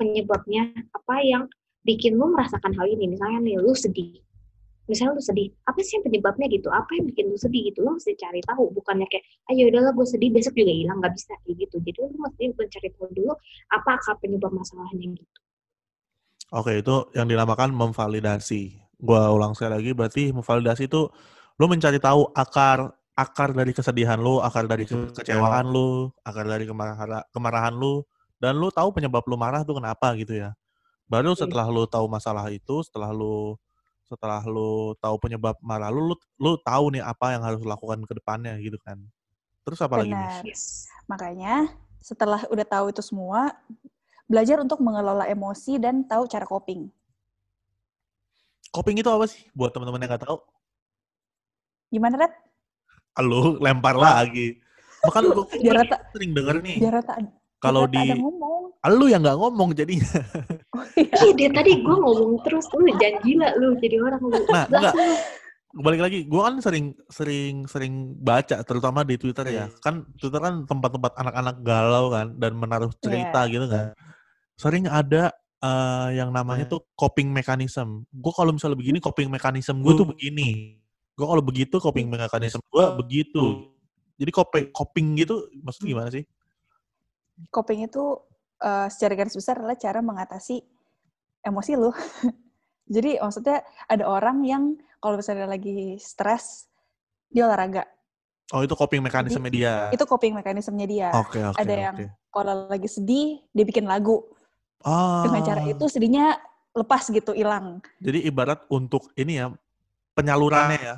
penyebabnya? 0.02 0.74
Apa 0.98 1.22
yang 1.22 1.46
bikin 1.86 2.18
lu 2.18 2.34
merasakan 2.34 2.74
hal 2.74 2.90
ini? 2.90 3.14
Misalnya 3.14 3.38
nih, 3.46 3.62
lu 3.62 3.78
sedih. 3.78 4.18
Misalnya 4.90 5.14
lu 5.14 5.22
sedih, 5.22 5.54
apa 5.70 5.78
sih 5.86 6.02
yang 6.02 6.10
penyebabnya 6.10 6.50
gitu? 6.50 6.74
Apa 6.74 6.98
yang 6.98 7.06
bikin 7.14 7.30
lu 7.30 7.38
sedih 7.38 7.70
gitu? 7.70 7.86
Lu 7.86 7.94
mesti 7.94 8.18
cari 8.18 8.42
tahu. 8.42 8.74
Bukannya 8.74 9.06
kayak, 9.06 9.24
ayo 9.54 9.70
udahlah 9.70 9.94
gue 9.94 10.08
sedih, 10.10 10.34
besok 10.34 10.58
juga 10.58 10.74
hilang. 10.74 10.98
Nggak 10.98 11.14
bisa 11.14 11.38
kayak 11.46 11.56
gitu. 11.70 11.76
Jadi 11.86 11.98
lu 12.02 12.18
mesti 12.18 12.44
mencari 12.50 12.90
tahu 12.98 13.08
dulu 13.14 13.34
apa 13.70 13.90
akar 14.02 14.18
penyebab 14.18 14.52
masalahnya 14.52 15.06
gitu. 15.14 15.38
Oke, 16.52 16.84
itu 16.84 16.96
yang 17.16 17.32
dinamakan 17.32 17.72
memvalidasi. 17.72 18.76
Gua 19.00 19.32
ulang 19.32 19.56
sekali 19.56 19.80
lagi, 19.80 19.92
berarti 19.96 20.24
memvalidasi 20.36 20.92
itu 20.92 21.08
lu 21.56 21.66
mencari 21.72 21.98
tahu 21.98 22.28
akar 22.36 22.92
akar 23.16 23.56
dari 23.56 23.72
kesedihan 23.72 24.20
lu, 24.20 24.44
akar 24.44 24.68
dari 24.68 24.84
ke- 24.84 25.16
kekecewaan 25.16 25.72
lu, 25.72 26.12
akar 26.28 26.44
dari 26.44 26.68
kemarahan, 26.68 27.24
kemarahan 27.32 27.72
lu, 27.72 28.04
dan 28.42 28.58
lu 28.58 28.74
tahu 28.74 28.90
penyebab 28.90 29.22
lu 29.30 29.38
marah 29.38 29.62
tuh 29.62 29.78
kenapa 29.78 30.18
gitu 30.18 30.34
ya. 30.34 30.58
Baru 31.06 31.38
setelah 31.38 31.70
lu 31.70 31.86
tahu 31.86 32.10
masalah 32.10 32.50
itu, 32.50 32.82
setelah 32.82 33.14
lu 33.14 33.54
setelah 34.10 34.42
lu 34.44 34.98
tahu 34.98 35.16
penyebab 35.22 35.56
marah 35.62 35.94
lu, 35.94 36.12
lu, 36.12 36.16
lu 36.42 36.58
tahu 36.66 36.98
nih 36.98 37.06
apa 37.06 37.38
yang 37.38 37.46
harus 37.46 37.62
lakukan 37.62 38.02
ke 38.04 38.14
depannya 38.18 38.58
gitu 38.58 38.82
kan. 38.82 38.98
Terus 39.62 39.78
apa 39.86 40.02
lagi. 40.02 40.12
Yes. 40.42 40.90
Makanya, 41.06 41.70
setelah 42.02 42.42
udah 42.50 42.66
tahu 42.66 42.90
itu 42.90 43.06
semua, 43.06 43.54
belajar 44.26 44.58
untuk 44.58 44.82
mengelola 44.82 45.30
emosi 45.30 45.78
dan 45.78 46.02
tahu 46.04 46.26
cara 46.26 46.44
coping. 46.50 46.90
Coping 48.74 48.98
itu 49.00 49.08
apa 49.12 49.30
sih? 49.30 49.46
Buat 49.54 49.76
teman-teman 49.76 50.02
yang 50.02 50.12
nggak 50.16 50.26
tahu, 50.26 50.42
Gimana, 51.92 52.16
Red? 52.24 52.34
lu 53.20 53.60
lempar 53.60 54.00
lagi. 54.00 54.56
Makan 55.04 55.24
lu 55.28 55.44
sering 56.16 56.32
denger 56.32 56.64
nih. 56.64 56.80
biar 56.80 57.04
Reta, 57.04 57.20
Kalau 57.62 57.86
di 57.86 58.02
ngomong. 58.18 58.74
lu 58.98 59.06
yang 59.06 59.22
nggak 59.22 59.38
ngomong 59.38 59.70
jadinya. 59.78 60.10
Oh, 60.72 60.88
iya. 60.98 61.14
Ih, 61.30 61.36
dia 61.38 61.50
tadi 61.52 61.84
gue 61.84 61.96
ngomong 62.00 62.42
terus, 62.48 62.66
lu 62.74 62.88
jangan 62.98 63.22
gila 63.22 63.48
lu 63.60 63.76
jadi 63.78 64.02
orang 64.02 64.22
lu. 64.24 64.40
Nah, 64.50 64.66
Gak 64.66 64.80
enggak. 64.82 64.96
Balik 65.72 66.02
lagi, 66.02 66.20
gue 66.26 66.42
kan 66.42 66.56
sering 66.64 66.86
sering 67.12 67.56
sering 67.70 67.94
baca, 68.18 68.64
terutama 68.66 69.06
di 69.06 69.20
Twitter 69.20 69.46
ya. 69.52 69.66
Kan 69.84 70.10
Twitter 70.18 70.42
kan 70.42 70.66
tempat-tempat 70.66 71.12
anak-anak 71.22 71.56
galau 71.62 72.10
kan 72.10 72.34
dan 72.40 72.58
menaruh 72.58 72.90
cerita 72.98 73.46
gitu 73.52 73.68
kan. 73.68 73.94
Sering 74.58 74.90
ada 74.90 75.30
eh, 75.62 76.08
yang 76.18 76.34
namanya 76.34 76.66
tuh 76.66 76.82
coping 76.98 77.30
mechanism. 77.30 78.08
Gue 78.10 78.34
kalau 78.34 78.56
misalnya 78.56 78.80
begini 78.80 78.98
coping 78.98 79.30
mechanism 79.30 79.86
gue 79.86 79.94
tuh 79.94 80.08
begini. 80.08 80.82
Gue 81.14 81.28
kalau 81.30 81.44
begitu 81.46 81.78
coping 81.78 82.10
mechanism 82.10 82.64
gue 82.74 82.86
begitu. 83.06 83.70
Jadi 84.18 84.32
coping 84.34 84.66
coping 84.74 85.08
gitu 85.20 85.46
maksudnya 85.62 85.88
gimana 85.94 86.10
sih? 86.10 86.26
Coping 87.50 87.90
itu 87.90 88.20
eh, 88.62 88.88
secara 88.94 89.14
garis 89.18 89.34
besar 89.34 89.58
adalah 89.58 89.80
cara 89.80 90.04
mengatasi 90.04 90.62
emosi 91.42 91.72
lu. 91.74 91.90
Jadi 92.96 93.18
maksudnya 93.18 93.64
ada 93.88 94.06
orang 94.06 94.44
yang 94.46 94.64
kalau 95.02 95.18
misalnya 95.18 95.50
lagi 95.50 95.98
stres, 95.98 96.70
dia 97.32 97.48
olahraga. 97.50 97.88
Oh 98.52 98.62
itu 98.62 98.76
coping 98.76 99.00
mekanisme 99.00 99.48
dia. 99.48 99.88
Itu 99.96 100.04
coping 100.04 100.36
mekanismenya 100.36 100.88
dia. 100.88 101.10
Oke 101.16 101.40
oke 101.40 101.56
ada 101.56 101.72
oke. 101.72 101.82
yang 101.88 101.96
kalau 102.32 102.68
lagi 102.68 102.88
sedih, 102.92 103.40
dia 103.56 103.64
bikin 103.64 103.88
lagu. 103.88 104.28
Ah, 104.84 105.24
Dengan 105.24 105.42
cara 105.46 105.62
itu 105.64 105.86
sedihnya 105.88 106.36
lepas 106.76 107.08
gitu, 107.08 107.32
hilang. 107.32 107.80
Jadi 108.00 108.28
ibarat 108.28 108.64
untuk 108.68 109.12
ini 109.16 109.40
ya 109.40 109.52
penyalurannya 110.16 110.80
ya. 110.80 110.96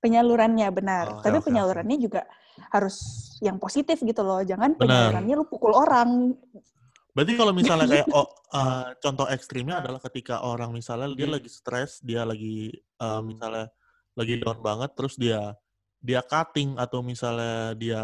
Penyalurannya 0.00 0.68
benar. 0.72 1.04
Oh, 1.18 1.22
Tapi 1.24 1.38
oke, 1.38 1.42
oke. 1.42 1.46
penyalurannya 1.50 1.96
juga 1.98 2.22
harus 2.72 2.96
yang 3.44 3.60
positif 3.60 4.00
gitu 4.00 4.22
loh. 4.24 4.40
Jangan 4.40 4.76
Benar. 4.76 5.12
penyalurannya 5.12 5.34
lu 5.36 5.46
pukul 5.48 5.72
orang. 5.76 6.32
Berarti 7.16 7.32
kalau 7.32 7.52
misalnya 7.56 7.86
kayak 7.88 8.08
oh, 8.18 8.28
uh, 8.52 8.92
contoh 9.00 9.26
ekstrimnya 9.28 9.80
adalah 9.80 10.00
ketika 10.04 10.44
orang 10.44 10.72
misalnya 10.72 11.12
dia 11.16 11.28
lagi 11.28 11.48
stres, 11.48 12.00
dia 12.04 12.24
lagi 12.28 12.72
uh, 13.00 13.20
misalnya 13.24 13.72
lagi 14.16 14.34
down 14.40 14.60
banget, 14.60 14.90
terus 14.96 15.16
dia 15.16 15.56
dia 16.00 16.20
cutting 16.22 16.76
atau 16.76 17.00
misalnya 17.00 17.72
dia 17.76 18.02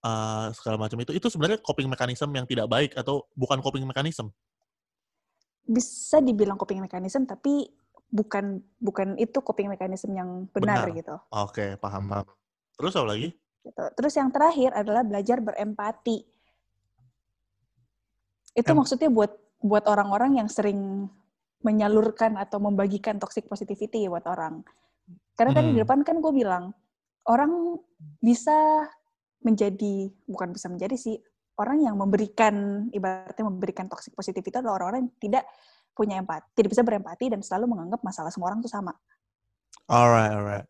uh, 0.00 0.46
segala 0.54 0.86
macam 0.86 0.98
itu, 1.02 1.12
itu 1.14 1.26
sebenarnya 1.28 1.58
coping 1.60 1.90
mechanism 1.90 2.30
yang 2.32 2.46
tidak 2.46 2.66
baik 2.70 2.94
atau 2.94 3.26
bukan 3.34 3.58
coping 3.58 3.82
mechanism? 3.84 4.30
Bisa 5.66 6.18
dibilang 6.22 6.58
coping 6.58 6.82
mechanism, 6.82 7.26
tapi 7.26 7.68
bukan 8.10 8.58
bukan 8.82 9.14
itu 9.16 9.38
coping 9.40 9.70
mechanism 9.70 10.10
yang 10.12 10.50
benar, 10.50 10.90
Benar. 10.90 10.98
gitu. 10.98 11.14
Oke, 11.30 11.78
paham 11.78 12.10
paham. 12.10 12.26
Terus 12.76 12.94
apa 12.98 13.08
lagi? 13.14 13.30
gitu. 13.60 13.84
Terus 13.92 14.16
yang 14.16 14.32
terakhir 14.32 14.72
adalah 14.72 15.04
belajar 15.04 15.36
berempati. 15.38 16.24
Itu 18.56 18.70
Em- 18.72 18.78
maksudnya 18.78 19.12
buat 19.12 19.30
buat 19.60 19.84
orang-orang 19.84 20.40
yang 20.40 20.48
sering 20.48 21.06
menyalurkan 21.60 22.40
atau 22.40 22.56
membagikan 22.56 23.20
toxic 23.20 23.44
positivity 23.44 24.08
buat 24.08 24.24
orang. 24.24 24.64
Karena 25.36 25.52
tadi 25.52 25.70
di 25.70 25.76
Hmm. 25.76 25.84
depan 25.84 26.00
kan 26.00 26.16
gue 26.24 26.32
bilang 26.32 26.72
orang 27.28 27.76
bisa 28.16 28.88
menjadi 29.44 30.08
bukan 30.24 30.56
bisa 30.56 30.72
menjadi 30.72 30.96
sih 30.96 31.20
orang 31.60 31.84
yang 31.84 32.00
memberikan 32.00 32.88
ibaratnya 32.96 33.44
memberikan 33.44 33.92
toxic 33.92 34.16
positivity 34.16 34.48
itu 34.48 34.56
adalah 34.56 34.80
orang-orang 34.80 35.04
yang 35.04 35.12
tidak 35.20 35.44
punya 35.94 36.20
empati, 36.20 36.46
tidak 36.56 36.70
bisa 36.72 36.84
berempati 36.86 37.28
dan 37.28 37.40
selalu 37.44 37.76
menganggap 37.76 38.00
masalah 38.00 38.32
semua 38.32 38.54
orang 38.54 38.64
tuh 38.64 38.72
sama. 38.72 38.96
Alright, 39.90 40.32
alright. 40.32 40.66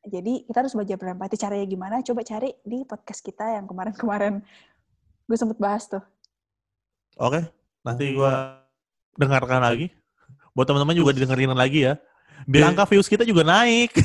Jadi 0.00 0.48
kita 0.48 0.64
harus 0.64 0.72
belajar 0.72 0.96
berempati. 0.96 1.36
Caranya 1.36 1.66
gimana? 1.68 2.00
Coba 2.00 2.24
cari 2.24 2.56
di 2.64 2.88
podcast 2.88 3.20
kita 3.20 3.60
yang 3.60 3.68
kemarin-kemarin 3.68 4.40
gue 5.28 5.36
sempet 5.36 5.60
bahas 5.60 5.84
tuh. 5.86 6.02
Oke, 7.20 7.44
nanti 7.84 8.16
gua 8.16 8.64
dengarkan 9.18 9.60
lagi. 9.60 9.92
Buat 10.56 10.72
teman-teman 10.72 10.96
juga 10.96 11.12
didengerin 11.12 11.52
lagi 11.52 11.84
ya. 11.84 12.00
Biar 12.48 12.72
angka 12.72 12.88
views 12.88 13.12
kita 13.12 13.28
juga 13.28 13.44
naik. 13.44 13.92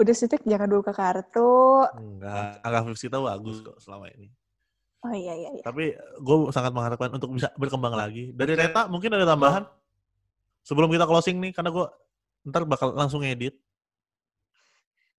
Udah 0.00 0.12
sih, 0.12 0.28
jangan 0.28 0.68
buka 0.68 0.92
kartu. 0.92 1.88
Enggak, 1.96 2.60
angka 2.60 2.80
views 2.84 3.00
kita 3.00 3.16
bagus 3.18 3.64
kok 3.64 3.80
selama 3.80 4.12
ini. 4.12 4.28
Oh 5.02 5.14
iya, 5.14 5.34
iya, 5.34 5.50
iya. 5.50 5.62
Tapi 5.66 5.98
gue 5.98 6.36
sangat 6.54 6.70
mengharapkan 6.70 7.10
untuk 7.10 7.34
bisa 7.34 7.50
berkembang 7.58 7.90
lagi. 7.90 8.30
Dari 8.30 8.54
Reta 8.54 8.86
mungkin 8.86 9.10
ada 9.10 9.26
tambahan? 9.26 9.66
Sebelum 10.62 10.94
kita 10.94 11.10
closing 11.10 11.42
nih, 11.42 11.50
karena 11.50 11.74
gue 11.74 11.86
ntar 12.46 12.62
bakal 12.62 12.94
langsung 12.94 13.26
edit. 13.26 13.58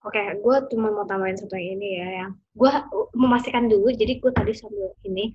Oke, 0.02 0.18
gue 0.18 0.56
cuma 0.70 0.90
mau 0.90 1.06
tambahin 1.06 1.38
satu 1.38 1.54
yang 1.54 1.78
ini 1.78 1.88
ya, 1.98 2.08
yang 2.22 2.30
gue 2.58 2.70
memastikan 3.14 3.66
dulu. 3.66 3.90
Jadi 3.90 4.18
gue 4.18 4.30
tadi 4.34 4.54
sambil 4.54 4.90
ini, 5.06 5.34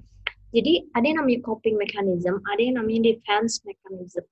jadi 0.55 0.83
ada 0.95 1.05
yang 1.07 1.17
namanya 1.23 1.39
coping 1.43 1.75
mechanism, 1.75 2.39
ada 2.47 2.61
yang 2.63 2.75
namanya 2.79 3.11
defense 3.11 3.63
mechanism. 3.67 4.23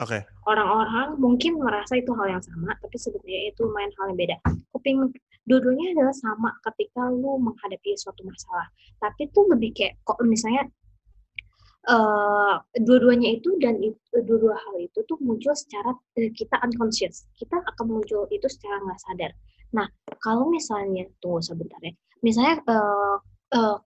Oke, 0.00 0.24
Orang-orang 0.48 1.20
mungkin 1.20 1.60
merasa 1.60 2.00
itu 2.00 2.08
hal 2.16 2.40
yang 2.40 2.44
sama, 2.44 2.72
tapi 2.80 2.96
sebenarnya 2.96 3.52
itu 3.52 3.68
main 3.68 3.92
hal 4.00 4.12
yang 4.12 4.18
beda. 4.20 4.36
Coping, 4.72 5.12
dua-duanya 5.48 5.96
adalah 5.96 6.14
sama 6.16 6.50
ketika 6.70 7.08
lu 7.08 7.40
menghadapi 7.40 7.96
suatu 7.96 8.22
masalah. 8.26 8.68
Tapi 9.00 9.28
itu 9.28 9.40
lebih 9.48 9.70
kayak, 9.76 9.94
kok 10.04 10.20
misalnya 10.24 10.68
eh 11.80 12.54
dua-duanya 12.76 13.40
itu 13.40 13.56
dan 13.56 13.80
itu, 13.80 13.96
dua-dua 14.28 14.52
hal 14.52 14.76
itu 14.84 15.00
tuh 15.08 15.16
muncul 15.24 15.56
secara 15.56 15.96
eh, 16.20 16.28
kita 16.32 16.60
unconscious. 16.60 17.24
Kita 17.40 17.56
akan 17.56 17.86
muncul 17.88 18.28
itu 18.28 18.46
secara 18.52 18.84
nggak 18.84 19.00
sadar. 19.00 19.32
Nah, 19.72 19.88
kalau 20.20 20.50
misalnya 20.52 21.08
tunggu 21.24 21.40
sebentar 21.40 21.80
ya. 21.80 21.94
Misalnya 22.20 22.60
eh 22.68 23.16
eh, 23.56 23.76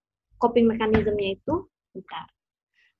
coping 0.42 0.66
mekanismenya 0.68 1.38
itu 1.38 1.54
bentar. 1.94 2.26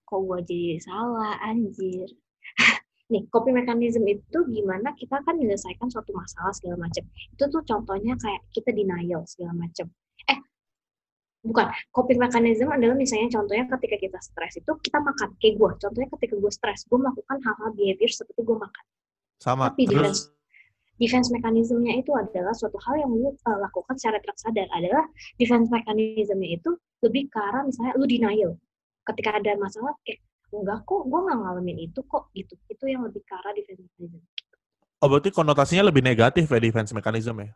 Kok 0.07 0.21
gua 0.23 0.39
jadi 0.47 0.79
salah 0.79 1.43
anjir. 1.43 2.09
Nih, 3.13 3.29
coping 3.29 3.53
mechanism 3.53 4.01
itu 4.09 4.39
gimana 4.49 4.97
kita 4.97 5.21
kan 5.29 5.37
menyelesaikan 5.37 5.93
suatu 5.93 6.17
masalah 6.17 6.57
segala 6.57 6.89
macam. 6.89 7.05
Itu 7.37 7.45
tuh 7.53 7.61
contohnya 7.61 8.17
kayak 8.17 8.41
kita 8.49 8.73
denial 8.73 9.29
segala 9.29 9.53
macam. 9.53 9.93
Eh, 10.25 10.39
bukan. 11.45 11.69
Coping 11.93 12.17
mechanism 12.17 12.73
adalah 12.73 12.97
misalnya 12.97 13.29
contohnya 13.29 13.69
ketika 13.77 13.97
kita 14.01 14.19
stres 14.25 14.57
itu 14.57 14.73
kita 14.81 15.05
makan. 15.05 15.37
Kayak 15.37 15.55
gue, 15.61 15.71
contohnya 15.85 16.09
ketika 16.17 16.35
gue 16.41 16.53
stres, 16.53 16.89
gue 16.89 16.97
melakukan 16.97 17.37
hal-hal 17.45 17.71
behavior 17.77 18.09
seperti 18.09 18.41
gue 18.41 18.57
makan. 18.57 18.85
sama. 19.37 19.69
Tapi 19.69 19.85
defense, 19.85 20.33
Terus, 20.33 20.35
defense 20.97 21.29
mechanismnya 21.29 22.01
itu 22.01 22.17
adalah 22.17 22.57
suatu 22.57 22.81
hal 22.89 23.05
yang 23.05 23.13
lu 23.13 23.37
uh, 23.37 23.59
lakukan 23.61 24.01
secara 24.01 24.17
tidak 24.25 24.39
sadar. 24.41 24.67
Adalah 24.73 25.05
defense 25.37 25.69
mechanismnya 25.69 26.57
itu 26.57 26.71
lebih 27.05 27.29
ke 27.29 27.37
arah 27.37 27.69
misalnya 27.69 27.93
lu 28.01 28.09
denial. 28.09 28.57
Ketika 29.05 29.37
ada 29.37 29.53
masalah 29.61 29.93
kayak 30.09 30.25
enggak 30.63 30.87
kok, 30.87 31.03
gue 31.11 31.21
nggak 31.25 31.39
ngalamin 31.43 31.79
itu 31.91 32.01
kok 32.07 32.31
gitu. 32.37 32.55
Itu 32.71 32.85
yang 32.87 33.03
lebih 33.03 33.23
ke 33.27 33.35
arah 33.35 33.53
defense 33.57 33.83
mechanism. 33.83 34.23
oh 35.03 35.09
berarti 35.11 35.29
konotasinya 35.35 35.85
lebih 35.91 36.01
negatif 36.01 36.49
ya 36.49 36.61
defense 36.63 36.91
mechanism 36.97 37.37
ya? 37.43 37.51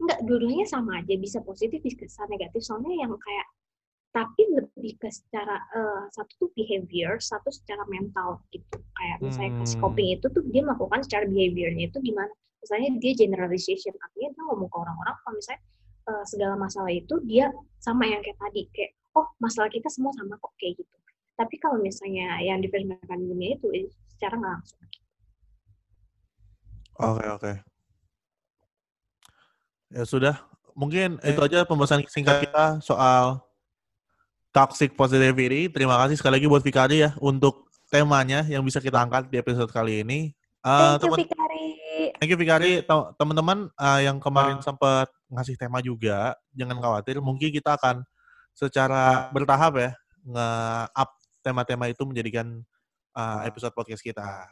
Enggak, 0.00 0.18
dua-duanya 0.24 0.66
sama 0.68 1.00
aja. 1.00 1.14
Bisa 1.16 1.38
positif, 1.40 1.80
bisa 1.80 2.24
negatif. 2.28 2.60
Soalnya 2.60 3.04
yang 3.06 3.12
kayak 3.16 3.46
tapi 4.10 4.42
lebih 4.50 4.98
ke 4.98 5.06
secara 5.08 5.54
eh, 5.70 6.02
satu 6.10 6.32
tuh 6.36 6.50
behavior, 6.58 7.22
satu 7.22 7.48
secara 7.54 7.86
mental 7.86 8.42
gitu. 8.50 8.76
Kayak 8.98 9.22
misalnya 9.22 9.52
Hmm. 9.60 9.80
coping 9.80 10.18
itu 10.18 10.26
tuh 10.26 10.42
dia 10.50 10.62
melakukan 10.66 11.00
secara 11.06 11.24
behaviornya 11.30 11.88
itu 11.88 11.98
gimana? 12.02 12.32
Misalnya 12.60 12.90
dia 13.00 13.12
generalization, 13.16 13.94
artinya 13.96 14.28
dia 14.34 14.42
ngomong 14.50 14.68
ke 14.68 14.76
orang-orang 14.76 15.16
kalau 15.22 15.34
misalnya 15.38 15.62
eh, 16.10 16.24
segala 16.26 16.54
masalah 16.58 16.92
itu 16.92 17.14
dia 17.24 17.46
sama 17.78 18.04
yang 18.04 18.20
kayak 18.20 18.36
tadi, 18.36 18.66
kayak 18.74 18.92
oh 19.14 19.26
masalah 19.38 19.70
kita 19.70 19.86
semua 19.88 20.10
sama 20.18 20.36
kok 20.42 20.52
kayak 20.58 20.74
gitu. 20.76 20.96
Tapi 21.40 21.56
kalau 21.56 21.80
misalnya 21.80 22.36
yang 22.44 22.60
defense 22.60 22.84
mechanism-nya 22.84 23.56
itu 23.56 23.66
eh, 23.72 23.88
secara 24.12 24.36
nggak 24.36 24.52
langsung. 24.60 24.80
Oke, 27.00 27.24
oke. 27.32 27.52
Ya 29.88 30.04
sudah, 30.04 30.36
mungkin 30.76 31.16
itu 31.24 31.40
aja 31.40 31.64
pembahasan 31.64 32.04
singkat 32.12 32.44
kita 32.44 32.84
soal 32.84 33.40
toxic 34.52 34.92
positivity. 34.92 35.72
Terima 35.72 35.96
kasih 36.04 36.20
sekali 36.20 36.36
lagi 36.36 36.46
buat 36.46 36.60
Fikari 36.60 37.08
ya 37.08 37.16
untuk 37.24 37.72
temanya 37.88 38.44
yang 38.44 38.60
bisa 38.60 38.78
kita 38.78 39.00
angkat 39.00 39.32
di 39.32 39.40
episode 39.40 39.72
kali 39.72 40.04
ini. 40.04 40.36
Eh, 40.60 40.68
Thank 40.68 40.92
you, 40.92 41.00
teman- 41.08 41.20
Fikari. 41.24 41.66
Thank 42.20 42.30
you 42.30 42.38
Fikari. 42.38 42.72
Te- 42.84 43.10
Teman-teman 43.16 43.72
eh, 43.72 44.00
yang 44.04 44.20
kemarin 44.20 44.60
sempat 44.60 45.08
ngasih 45.32 45.56
tema 45.56 45.80
juga, 45.80 46.36
jangan 46.52 46.76
khawatir. 46.76 47.16
Mungkin 47.24 47.48
kita 47.48 47.80
akan 47.80 48.04
secara 48.52 49.32
bertahap 49.32 49.72
ya 49.80 49.90
nge-up 50.20 51.10
tema-tema 51.40 51.88
itu 51.88 52.02
menjadikan 52.06 52.60
eh, 53.16 53.40
episode 53.48 53.74
podcast 53.74 54.04
kita. 54.04 54.48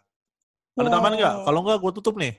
Ada 0.79 0.89
tambahan 0.89 1.15
nggak? 1.19 1.35
Kalau 1.47 1.61
nggak, 1.67 1.79
gue 1.83 1.93
tutup 1.99 2.15
nih. 2.17 2.35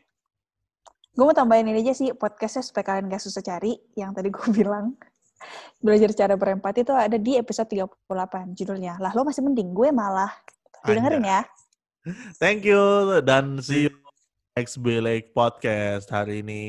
Gue 1.14 1.26
mau 1.28 1.36
tambahin 1.36 1.68
ini 1.68 1.84
aja 1.84 1.92
sih, 1.92 2.16
podcastnya 2.16 2.64
supaya 2.64 2.96
kalian 2.96 3.12
gak 3.12 3.20
susah 3.20 3.44
cari, 3.44 3.76
yang 4.00 4.16
tadi 4.16 4.32
gue 4.32 4.48
bilang. 4.60 4.96
Belajar 5.80 6.12
cara 6.12 6.36
berempati 6.36 6.84
itu 6.84 6.92
ada 6.92 7.16
di 7.16 7.40
episode 7.40 7.68
38 7.72 8.56
judulnya. 8.56 9.00
Lah 9.00 9.12
lo 9.16 9.24
masih 9.24 9.44
mending, 9.44 9.72
gue 9.72 9.90
malah. 9.92 10.32
Didengerin 10.84 11.24
ya. 11.24 11.42
Thank 12.40 12.64
you 12.64 13.20
dan 13.28 13.60
see 13.60 13.92
you 13.92 13.94
next 14.56 14.80
Bilik 14.80 15.36
Podcast 15.36 16.08
hari 16.08 16.40
ini. 16.40 16.64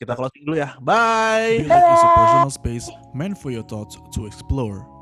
Kita 0.00 0.16
closing 0.16 0.44
dulu 0.48 0.56
ya. 0.60 0.76
Bye. 0.80 1.64
Bilik 1.64 1.84
is 1.92 2.04
a 2.04 2.10
personal 2.16 2.52
space 2.52 2.86
meant 3.12 3.36
for 3.36 3.52
your 3.52 3.64
thoughts 3.64 4.00
to 4.16 4.24
explore. 4.24 4.93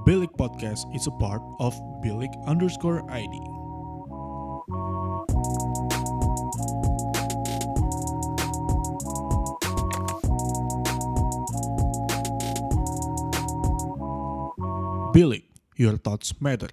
Bilik 0.00 0.32
Podcast 0.32 0.88
is 0.96 1.04
a 1.06 1.12
part 1.12 1.44
of 1.60 1.76
Bilik 2.00 2.32
underscore 2.48 3.04
ID. 3.12 3.36
Bilik, 15.12 15.44
your 15.76 16.00
thoughts 16.00 16.32
matter. 16.40 16.72